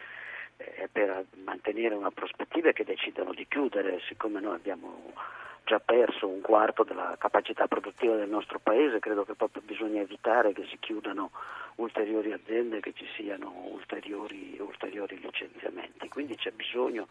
eh, 0.59 0.89
per 0.91 1.25
mantenere 1.45 1.95
una 1.95 2.11
prospettiva 2.11 2.71
e 2.71 2.73
che 2.73 2.85
decidano 2.85 3.33
di 3.33 3.47
chiudere, 3.49 4.01
siccome 4.07 4.41
noi 4.41 4.55
abbiamo 4.55 5.13
già 5.65 5.81
perso 5.81 6.29
un 6.29 6.41
quarto 6.41 6.85
della 6.85 7.17
capacità 7.19 7.67
produttiva 7.67 8.15
del 8.15 8.29
nostro 8.29 8.61
paese, 8.61 9.01
credo 9.01 9.25
che 9.25 9.35
proprio 9.35 9.63
bisogna 9.67 10.01
evitare 10.01 10.53
che 10.53 10.65
si 10.71 10.79
chiudano 10.79 11.33
ulteriori 11.77 12.33
aziende, 12.33 12.81
che 12.81 12.93
ci 12.95 13.07
siano 13.17 13.53
ulteriori, 13.73 14.57
ulteriori 14.61 15.19
licenziamenti. 15.19 16.09
Quindi 16.09 16.37
c'è 16.37 16.53
bisogno 16.53 17.09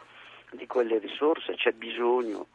di 0.55 0.67
quelle 0.67 0.97
risorse, 0.99 1.55
c'è 1.55 1.71
bisogno 1.71 2.47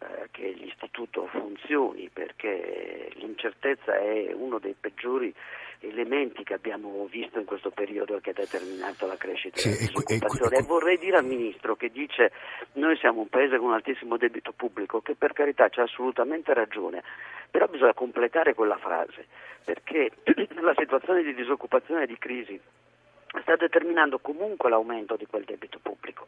eh, 0.00 0.28
che 0.30 0.48
l'istituto 0.50 1.26
funzioni 1.26 2.08
perché 2.12 3.10
l'incertezza 3.14 3.96
è 3.96 4.32
uno 4.32 4.58
dei 4.58 4.74
peggiori 4.78 5.34
elementi 5.80 6.42
che 6.42 6.54
abbiamo 6.54 7.06
visto 7.10 7.38
in 7.38 7.44
questo 7.44 7.70
periodo 7.70 8.18
che 8.20 8.30
ha 8.30 8.34
determinato 8.34 9.06
la 9.06 9.16
crescita 9.16 9.58
sì, 9.58 9.68
della 9.68 9.80
disoccupazione. 9.80 10.56
E, 10.56 10.58
e, 10.58 10.62
vorrei 10.62 10.98
dire 10.98 11.16
al 11.16 11.24
Ministro 11.24 11.76
che 11.76 11.90
dice 11.90 12.32
noi 12.74 12.96
siamo 12.96 13.20
un 13.20 13.28
paese 13.28 13.58
con 13.58 13.68
un 13.68 13.74
altissimo 13.74 14.16
debito 14.16 14.52
pubblico, 14.52 15.00
che 15.00 15.14
per 15.14 15.32
carità 15.32 15.68
c'ha 15.68 15.82
assolutamente 15.82 16.52
ragione, 16.54 17.02
però 17.50 17.66
bisogna 17.66 17.94
completare 17.94 18.54
quella 18.54 18.76
frase, 18.78 19.26
perché 19.64 20.10
la 20.60 20.74
situazione 20.76 21.22
di 21.22 21.34
disoccupazione 21.34 22.04
e 22.04 22.06
di 22.06 22.18
crisi 22.18 22.60
sta 23.42 23.56
determinando 23.56 24.18
comunque 24.18 24.70
l'aumento 24.70 25.16
di 25.16 25.26
quel 25.26 25.44
debito 25.44 25.78
pubblico. 25.80 26.26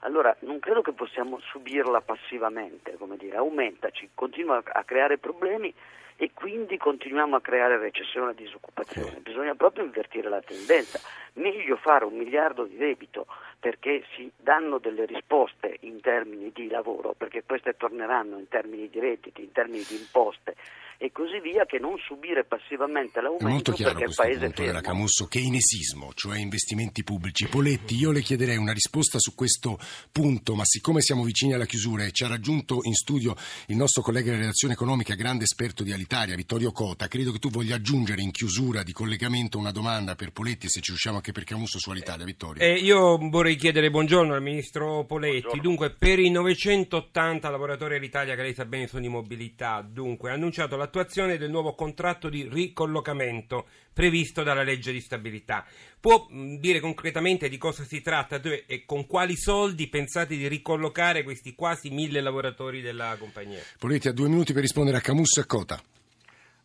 Allora 0.00 0.34
non 0.40 0.58
credo 0.60 0.82
che 0.82 0.92
possiamo 0.92 1.38
subirla 1.40 2.00
passivamente, 2.00 2.96
come 2.96 3.16
dire, 3.16 3.36
aumentaci, 3.36 4.10
continua 4.14 4.62
a 4.64 4.84
creare 4.84 5.18
problemi 5.18 5.74
e 6.16 6.32
quindi 6.32 6.76
continuiamo 6.76 7.36
a 7.36 7.40
creare 7.40 7.78
recessione 7.78 8.32
e 8.32 8.34
disoccupazione. 8.34 9.20
Bisogna 9.20 9.54
proprio 9.54 9.84
invertire 9.84 10.28
la 10.28 10.40
tendenza. 10.40 11.00
Meglio 11.34 11.76
fare 11.76 12.04
un 12.04 12.16
miliardo 12.16 12.64
di 12.64 12.76
debito 12.76 13.26
perché 13.60 14.04
si 14.14 14.30
danno 14.36 14.78
delle 14.78 15.04
risposte 15.04 15.76
in 15.80 16.00
termini 16.00 16.50
di 16.52 16.68
lavoro, 16.68 17.14
perché 17.16 17.44
queste 17.44 17.76
torneranno 17.76 18.38
in 18.38 18.48
termini 18.48 18.88
di 18.88 18.98
redditi, 18.98 19.42
in 19.42 19.52
termini 19.52 19.84
di 19.86 19.96
imposte 19.96 20.56
e 21.00 21.12
così 21.12 21.40
via, 21.40 21.64
che 21.64 21.78
non 21.78 21.96
subire 21.98 22.44
passivamente 22.44 23.20
l'aumento 23.20 23.46
È 23.46 23.50
molto 23.50 23.72
chiaro 23.72 24.00
questo 24.00 24.22
punto 24.24 24.62
della 24.64 24.80
Camusso, 24.80 25.26
keynesismo, 25.26 26.12
cioè 26.12 26.38
investimenti 26.38 27.04
pubblici. 27.04 27.46
Poletti, 27.46 27.94
io 27.94 28.10
le 28.10 28.20
chiederei 28.20 28.56
una 28.56 28.72
risposta 28.72 29.18
su 29.20 29.32
questo 29.36 29.78
punto, 30.10 30.56
ma 30.56 30.64
siccome 30.64 31.00
siamo 31.00 31.22
vicini 31.22 31.54
alla 31.54 31.66
chiusura 31.66 32.04
e 32.04 32.10
ci 32.10 32.24
ha 32.24 32.28
raggiunto 32.28 32.80
in 32.82 32.94
studio 32.94 33.36
il 33.68 33.76
nostro 33.76 34.02
collega 34.02 34.30
della 34.30 34.40
redazione 34.40 34.74
economica, 34.74 35.14
grande 35.14 35.44
esperto 35.44 35.84
di 35.84 35.92
Alitalia, 35.92 36.34
Vittorio 36.34 36.72
Cota, 36.72 37.06
credo 37.06 37.30
che 37.30 37.38
tu 37.38 37.48
voglia 37.48 37.76
aggiungere 37.76 38.20
in 38.20 38.32
chiusura 38.32 38.82
di 38.82 38.92
collegamento 38.92 39.56
una 39.56 39.70
domanda 39.70 40.16
per 40.16 40.32
Poletti, 40.32 40.68
se 40.68 40.80
ci 40.80 40.90
riusciamo 40.90 41.16
anche 41.16 41.30
per 41.30 41.44
Camusso 41.44 41.78
su 41.78 41.90
Alitalia. 41.90 42.24
Vittorio. 42.24 42.60
Eh, 42.60 42.74
io 42.74 43.16
vorrei 43.28 43.54
chiedere 43.54 43.88
buongiorno 43.90 44.34
al 44.34 44.42
ministro 44.42 45.04
Poletti. 45.04 45.42
Buongiorno. 45.42 45.62
Dunque, 45.62 45.90
per 45.90 46.18
i 46.18 46.28
980 46.28 47.48
lavoratori 47.48 47.94
all'Italia 47.94 48.34
che 48.34 48.42
lei 48.42 48.54
sa 48.54 48.64
bene 48.64 48.88
sono 48.88 49.02
di 49.02 49.08
mobilità, 49.08 49.86
dunque, 49.88 50.30
ha 50.30 50.34
annunciato 50.34 50.76
la 50.76 50.87
l'attuazione 50.88 51.36
del 51.36 51.50
nuovo 51.50 51.74
contratto 51.74 52.30
di 52.30 52.48
ricollocamento 52.50 53.66
previsto 53.92 54.42
dalla 54.42 54.62
legge 54.62 54.90
di 54.90 55.00
stabilità. 55.00 55.66
Può 56.00 56.26
dire 56.30 56.80
concretamente 56.80 57.48
di 57.48 57.58
cosa 57.58 57.84
si 57.84 58.00
tratta 58.00 58.40
e 58.66 58.84
con 58.86 59.06
quali 59.06 59.36
soldi 59.36 59.88
pensate 59.88 60.36
di 60.36 60.48
ricollocare 60.48 61.22
questi 61.22 61.54
quasi 61.54 61.90
mille 61.90 62.20
lavoratori 62.20 62.80
della 62.80 63.16
compagnia? 63.18 63.60
Ha 63.60 64.12
due 64.12 64.28
minuti 64.28 64.52
per 64.52 64.62
rispondere 64.62 64.96
a 64.96 65.00
Camus 65.00 65.36
e 65.36 65.46
Cota. 65.46 65.78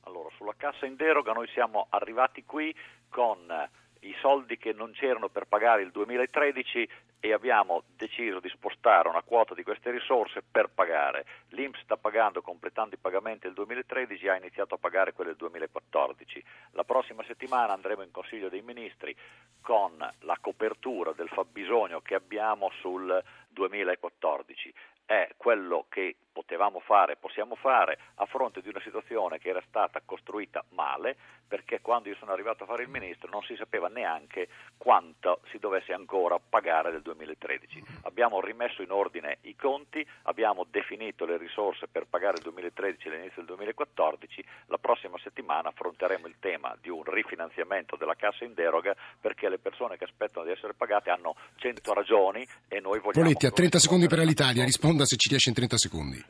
Allora, 0.02 0.30
sulla 0.38 0.54
cassa 0.56 0.86
in 0.86 0.96
deroga 0.96 1.34
noi 1.34 1.48
siamo 1.54 1.88
arrivati 1.90 2.44
qui 2.46 2.74
con 3.10 3.38
i 4.04 4.16
soldi 4.20 4.58
che 4.58 4.74
non 4.74 4.92
c'erano 4.92 5.30
per 5.30 5.46
pagare 5.46 5.82
il 5.82 5.92
2013 5.92 6.90
e 7.20 7.32
abbiamo 7.32 7.84
deciso 7.96 8.42
di 8.42 8.50
spostare 8.50 9.08
una 9.08 9.22
quota 9.22 9.54
di 9.54 9.64
queste 9.64 9.92
risorse 9.92 10.42
per 10.42 10.70
pagare. 10.70 11.26
L'Inps 11.50 11.82
sta 11.82 11.96
pagando, 11.96 12.42
completando 12.42 12.96
i 12.96 12.98
pagamenti 12.98 13.46
del 13.46 13.54
2013, 13.54 14.28
ha 14.28 14.36
iniziato 14.36 14.76
a 14.76 14.78
pagare 14.78 15.14
quelli 15.14 15.30
del 15.30 15.40
2014. 15.40 16.44
La 16.72 16.84
prossima 16.84 17.24
settimana 17.24 17.72
andremo 17.72 18.02
in 18.02 18.12
Consiglio 18.12 18.50
dei 18.50 18.62
Ministri 18.62 19.16
con 19.62 19.98
la 19.98 20.38
copertura 20.42 21.14
del 21.14 21.30
fabbisogno 21.30 22.02
che 22.02 22.16
abbiamo 22.16 22.70
sul 22.82 23.24
2014 23.50 24.74
è 25.06 25.30
quello 25.38 25.86
che 25.90 26.16
potevamo 26.34 26.80
fare, 26.80 27.16
possiamo 27.16 27.56
fare 27.56 27.98
a 28.16 28.26
fronte 28.26 28.62
di 28.62 28.68
una 28.68 28.82
situazione 28.82 29.38
che 29.38 29.50
era 29.50 29.64
stata 29.68 30.02
costruita 30.04 30.64
male 30.70 31.16
perché 31.54 31.82
quando 31.82 32.10
io 32.10 32.16
sono 32.16 32.32
arrivato 32.32 32.64
a 32.64 32.66
fare 32.66 32.82
il 32.82 32.90
ministro 32.90 33.30
non 33.30 33.44
si 33.44 33.56
sapeva 33.56 33.88
neanche 33.88 34.48
quanto 34.76 35.42
si 35.52 35.60
dovesse 35.60 35.94
ancora 35.94 36.40
pagare 36.40 36.90
del 36.90 37.04
2013. 37.04 37.84
Abbiamo 38.04 38.42
rimesso 38.42 38.82
in 38.82 38.90
ordine 38.90 39.38
i 39.42 39.56
conti, 39.56 40.06
abbiamo 40.24 40.66
definito 40.68 41.26
le 41.26 41.38
risorse 41.38 41.88
per 41.88 42.08
pagare 42.10 42.38
il 42.38 42.44
2013 42.44 43.08
e 43.08 43.12
l'inizio 43.12 43.44
del 43.44 43.56
2014, 43.56 44.44
la 44.68 44.80
prossima 44.80 45.18
settimana 45.22 45.70
affronteremo 45.70 46.26
il 46.26 46.36
tema 46.40 46.76
di 46.82 46.90
un 46.90 47.04
rifinanziamento 47.04 47.98
della 47.98 48.16
cassa 48.16 48.46
in 48.46 48.56
deroga 48.56 48.96
perché 49.22 49.48
le 49.48 49.60
persone 49.60 49.96
che 49.96 50.06
aspettano 50.06 50.46
di 50.46 50.52
essere 50.52 50.74
pagate 50.74 51.12
hanno 51.12 51.36
100 51.58 51.94
ragioni 51.94 52.48
e 52.68 52.80
noi 52.80 53.00
vogliamo... 53.00 53.28
Poletti, 53.28 53.46
a 53.46 53.52
30 53.52 53.78
secondi 53.78 54.08
per 54.08 54.18
l'Italia, 54.20 54.64
risponda 54.64 55.06
se 55.06 55.18
ci 55.18 55.30
riesce 55.30 55.50
in 55.50 55.56
30 55.56 55.78
secondi 55.78 56.23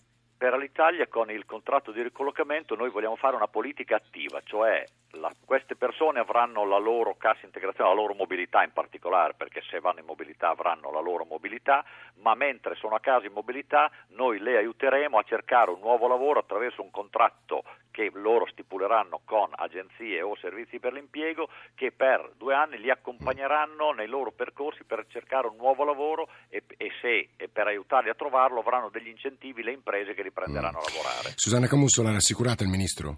per 0.44 0.58
l'Italia 0.58 1.08
con 1.08 1.32
il 1.32 1.46
contratto 1.46 1.94
di 1.94 2.02
ricollocamento 2.02 2.76
noi 2.76 2.90
vogliamo 2.90 3.16
fare 3.16 3.38
una 3.38 3.48
politica 3.48 3.96
attiva, 3.96 4.42
cioè 4.44 4.84
la, 5.14 5.32
queste 5.44 5.76
persone 5.76 6.20
avranno 6.20 6.66
la 6.66 6.78
loro 6.78 7.16
cassa 7.18 7.46
integrazione, 7.46 7.90
la 7.90 7.96
loro 7.96 8.14
mobilità 8.14 8.64
in 8.64 8.72
particolare, 8.72 9.34
perché 9.36 9.62
se 9.70 9.80
vanno 9.80 10.00
in 10.00 10.06
mobilità 10.06 10.50
avranno 10.50 10.92
la 10.92 11.00
loro 11.00 11.26
mobilità, 11.26 11.84
ma 12.22 12.36
mentre 12.36 12.76
sono 12.76 12.96
a 12.96 13.00
casa 13.00 13.26
in 13.26 13.34
mobilità 13.34 13.92
noi 14.10 14.40
le 14.40 14.58
aiuteremo 14.58 15.18
a 15.18 15.24
cercare 15.24 15.72
un 15.72 15.80
nuovo 15.80 16.08
lavoro 16.08 16.40
attraverso 16.40 16.82
un 16.82 16.92
contratto 16.92 17.64
che 17.92 18.10
loro 18.14 18.48
stipuleranno 18.48 19.22
con 19.24 19.50
agenzie 19.52 20.22
o 20.24 20.36
servizi 20.38 20.80
per 20.80 20.94
l'impiego 20.94 21.48
che 21.76 21.92
per 21.92 22.34
due 22.38 22.56
anni 22.56 22.80
li 22.80 22.90
accompagneranno 22.90 23.92
nei 23.92 24.08
loro 24.08 24.32
percorsi 24.32 24.84
per 24.84 25.06
cercare 25.10 25.46
un 25.46 25.58
nuovo 25.58 25.84
lavoro 25.84 26.28
e, 26.50 26.64
e 26.78 26.90
se 27.02 27.30
e 27.38 27.50
per 27.50 27.68
aiutarli 27.68 28.10
a 28.10 28.16
trovarlo 28.16 28.62
avranno 28.62 28.90
degli 28.90 29.10
incentivi 29.10 29.62
le 29.62 29.74
imprese 29.74 30.16
che 30.16 30.24
li 30.24 30.32
prenderanno 30.32 30.80
a 30.80 30.84
lavorare. 30.88 31.34
Susanna 31.36 31.68
Camusso 31.68 32.02
l'ha 32.02 32.12
rassicurata 32.12 32.64
il 32.64 32.70
Ministro? 32.70 33.18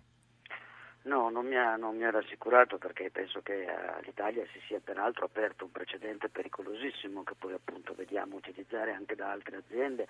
No, 1.05 1.29
non 1.29 1.45
mi, 1.45 1.55
ha, 1.55 1.75
non 1.75 1.95
mi, 1.95 2.03
ha, 2.03 2.09
rassicurato 2.09 2.79
perché 2.79 3.11
penso 3.11 3.41
che 3.43 3.67
all'Italia 3.67 4.43
si 4.51 4.59
sia 4.65 4.79
peraltro 4.83 5.25
aperto 5.25 5.65
un 5.65 5.71
precedente 5.71 6.29
pericolosissimo 6.29 7.23
che 7.23 7.35
poi 7.37 7.53
appunto 7.53 7.93
vediamo 7.93 8.37
utilizzare 8.37 8.91
anche 8.91 9.15
da 9.15 9.29
altre 9.29 9.57
aziende 9.57 10.07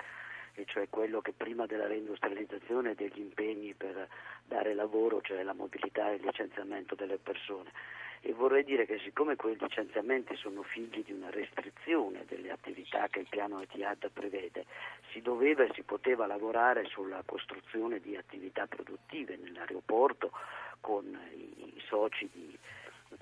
e 0.53 0.63
cioè 0.65 0.87
quello 0.87 1.19
che 1.19 1.33
prima 1.33 1.65
della 1.65 1.87
reindustrializzazione 1.87 2.95
degli 2.95 3.19
impegni 3.19 3.73
per 3.73 4.07
dare 4.45 4.73
lavoro, 4.73 5.19
cioè 5.21 5.43
la 5.43 5.53
mobilità 5.53 6.11
e 6.11 6.15
il 6.15 6.21
licenziamento 6.21 6.95
delle 6.95 7.17
persone. 7.17 7.71
E 8.27 8.33
vorrei 8.33 8.63
dire 8.63 8.87
che 8.87 8.97
siccome 9.03 9.35
quei 9.35 9.55
licenziamenti 9.55 10.35
sono 10.35 10.63
figli 10.63 11.03
di 11.03 11.11
una 11.11 11.29
restrizione 11.29 12.25
delle 12.27 12.49
attività 12.49 13.07
che 13.07 13.19
il 13.19 13.27
piano 13.29 13.61
Etihad 13.61 14.09
prevede, 14.09 14.65
si 15.11 15.21
doveva 15.21 15.63
e 15.63 15.69
si 15.75 15.83
poteva 15.83 16.25
lavorare 16.25 16.85
sulla 16.85 17.21
costruzione 17.23 17.99
di 17.99 18.17
attività 18.17 18.65
produttive 18.65 19.37
nell'aeroporto 19.37 20.31
con 20.81 21.05
i 21.35 21.79
soci 21.87 22.27
di, 22.33 22.57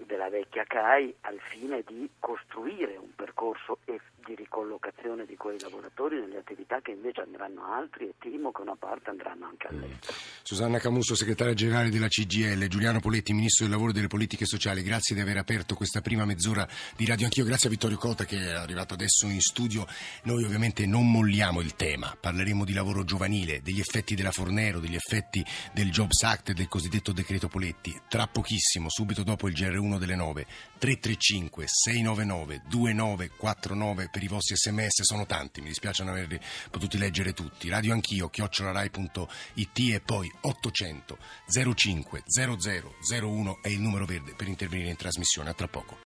della 0.05 0.29
vecchia 0.29 0.63
CAI 0.63 1.13
al 1.19 1.39
fine 1.41 1.83
di 1.85 2.09
costruire 2.17 2.95
un 2.95 3.13
percorso 3.13 3.79
di 4.25 4.35
ricollocazione 4.35 5.25
di 5.25 5.35
quei 5.35 5.59
lavoratori 5.59 6.19
nelle 6.19 6.37
attività 6.37 6.81
che 6.81 6.91
invece 6.91 7.21
andranno 7.21 7.65
altri 7.65 8.07
e 8.07 8.13
temo 8.19 8.51
che 8.51 8.61
una 8.61 8.75
parte 8.75 9.09
andranno 9.09 9.45
anche 9.45 9.67
all'estero. 9.67 10.13
Susanna 10.41 10.79
Camusso, 10.79 11.15
segretaria 11.15 11.53
generale 11.53 11.89
della 11.89 12.07
CGL, 12.07 12.67
Giuliano 12.67 12.99
Poletti, 12.99 13.33
ministro 13.33 13.65
del 13.65 13.73
lavoro 13.73 13.91
e 13.91 13.93
delle 13.93 14.07
politiche 14.07 14.45
sociali, 14.45 14.81
grazie 14.81 15.15
di 15.15 15.21
aver 15.21 15.37
aperto 15.37 15.75
questa 15.75 16.01
prima 16.01 16.25
mezz'ora 16.25 16.67
di 16.95 17.05
radio 17.05 17.25
anch'io, 17.25 17.45
grazie 17.45 17.67
a 17.67 17.71
Vittorio 17.71 17.97
Cota 17.97 18.25
che 18.25 18.37
è 18.37 18.51
arrivato 18.51 18.93
adesso 18.93 19.27
in 19.27 19.41
studio. 19.41 19.85
Noi 20.23 20.43
ovviamente 20.43 20.85
non 20.85 21.09
molliamo 21.09 21.61
il 21.61 21.75
tema, 21.75 22.15
parleremo 22.19 22.65
di 22.65 22.73
lavoro 22.73 23.03
giovanile, 23.03 23.61
degli 23.61 23.79
effetti 23.79 24.15
della 24.15 24.31
Fornero, 24.31 24.79
degli 24.79 24.95
effetti 24.95 25.43
del 25.73 25.91
Jobs 25.91 26.23
Act 26.23 26.49
e 26.49 26.53
del 26.53 26.67
cosiddetto 26.67 27.11
decreto 27.11 27.47
Poletti, 27.47 27.99
tra 28.07 28.27
pochissimo, 28.27 28.89
subito 28.89 29.23
dopo 29.23 29.47
il 29.47 29.53
GR1 29.53 29.97
delle 29.97 30.15
9, 30.15 30.45
335 30.77 31.65
699 31.67 32.61
2949 32.67 34.09
per 34.13 34.21
i 34.21 34.27
vostri 34.27 34.55
sms 34.55 35.01
sono 35.01 35.25
tanti, 35.25 35.59
mi 35.59 35.69
dispiace 35.69 36.03
non 36.03 36.13
averli 36.13 36.39
potuti 36.69 36.99
leggere 36.99 37.33
tutti. 37.33 37.67
Radio 37.67 37.93
Anch'io, 37.93 38.29
chiocciolarai.it 38.29 39.79
e 39.79 40.01
poi 40.05 40.31
800 40.41 41.17
05 41.73 42.21
00 42.27 42.95
01 43.09 43.59
è 43.63 43.69
il 43.69 43.79
numero 43.79 44.05
verde 44.05 44.35
per 44.35 44.47
intervenire 44.47 44.91
in 44.91 44.97
trasmissione. 44.97 45.49
A 45.49 45.53
tra 45.55 45.67
poco. 45.67 45.97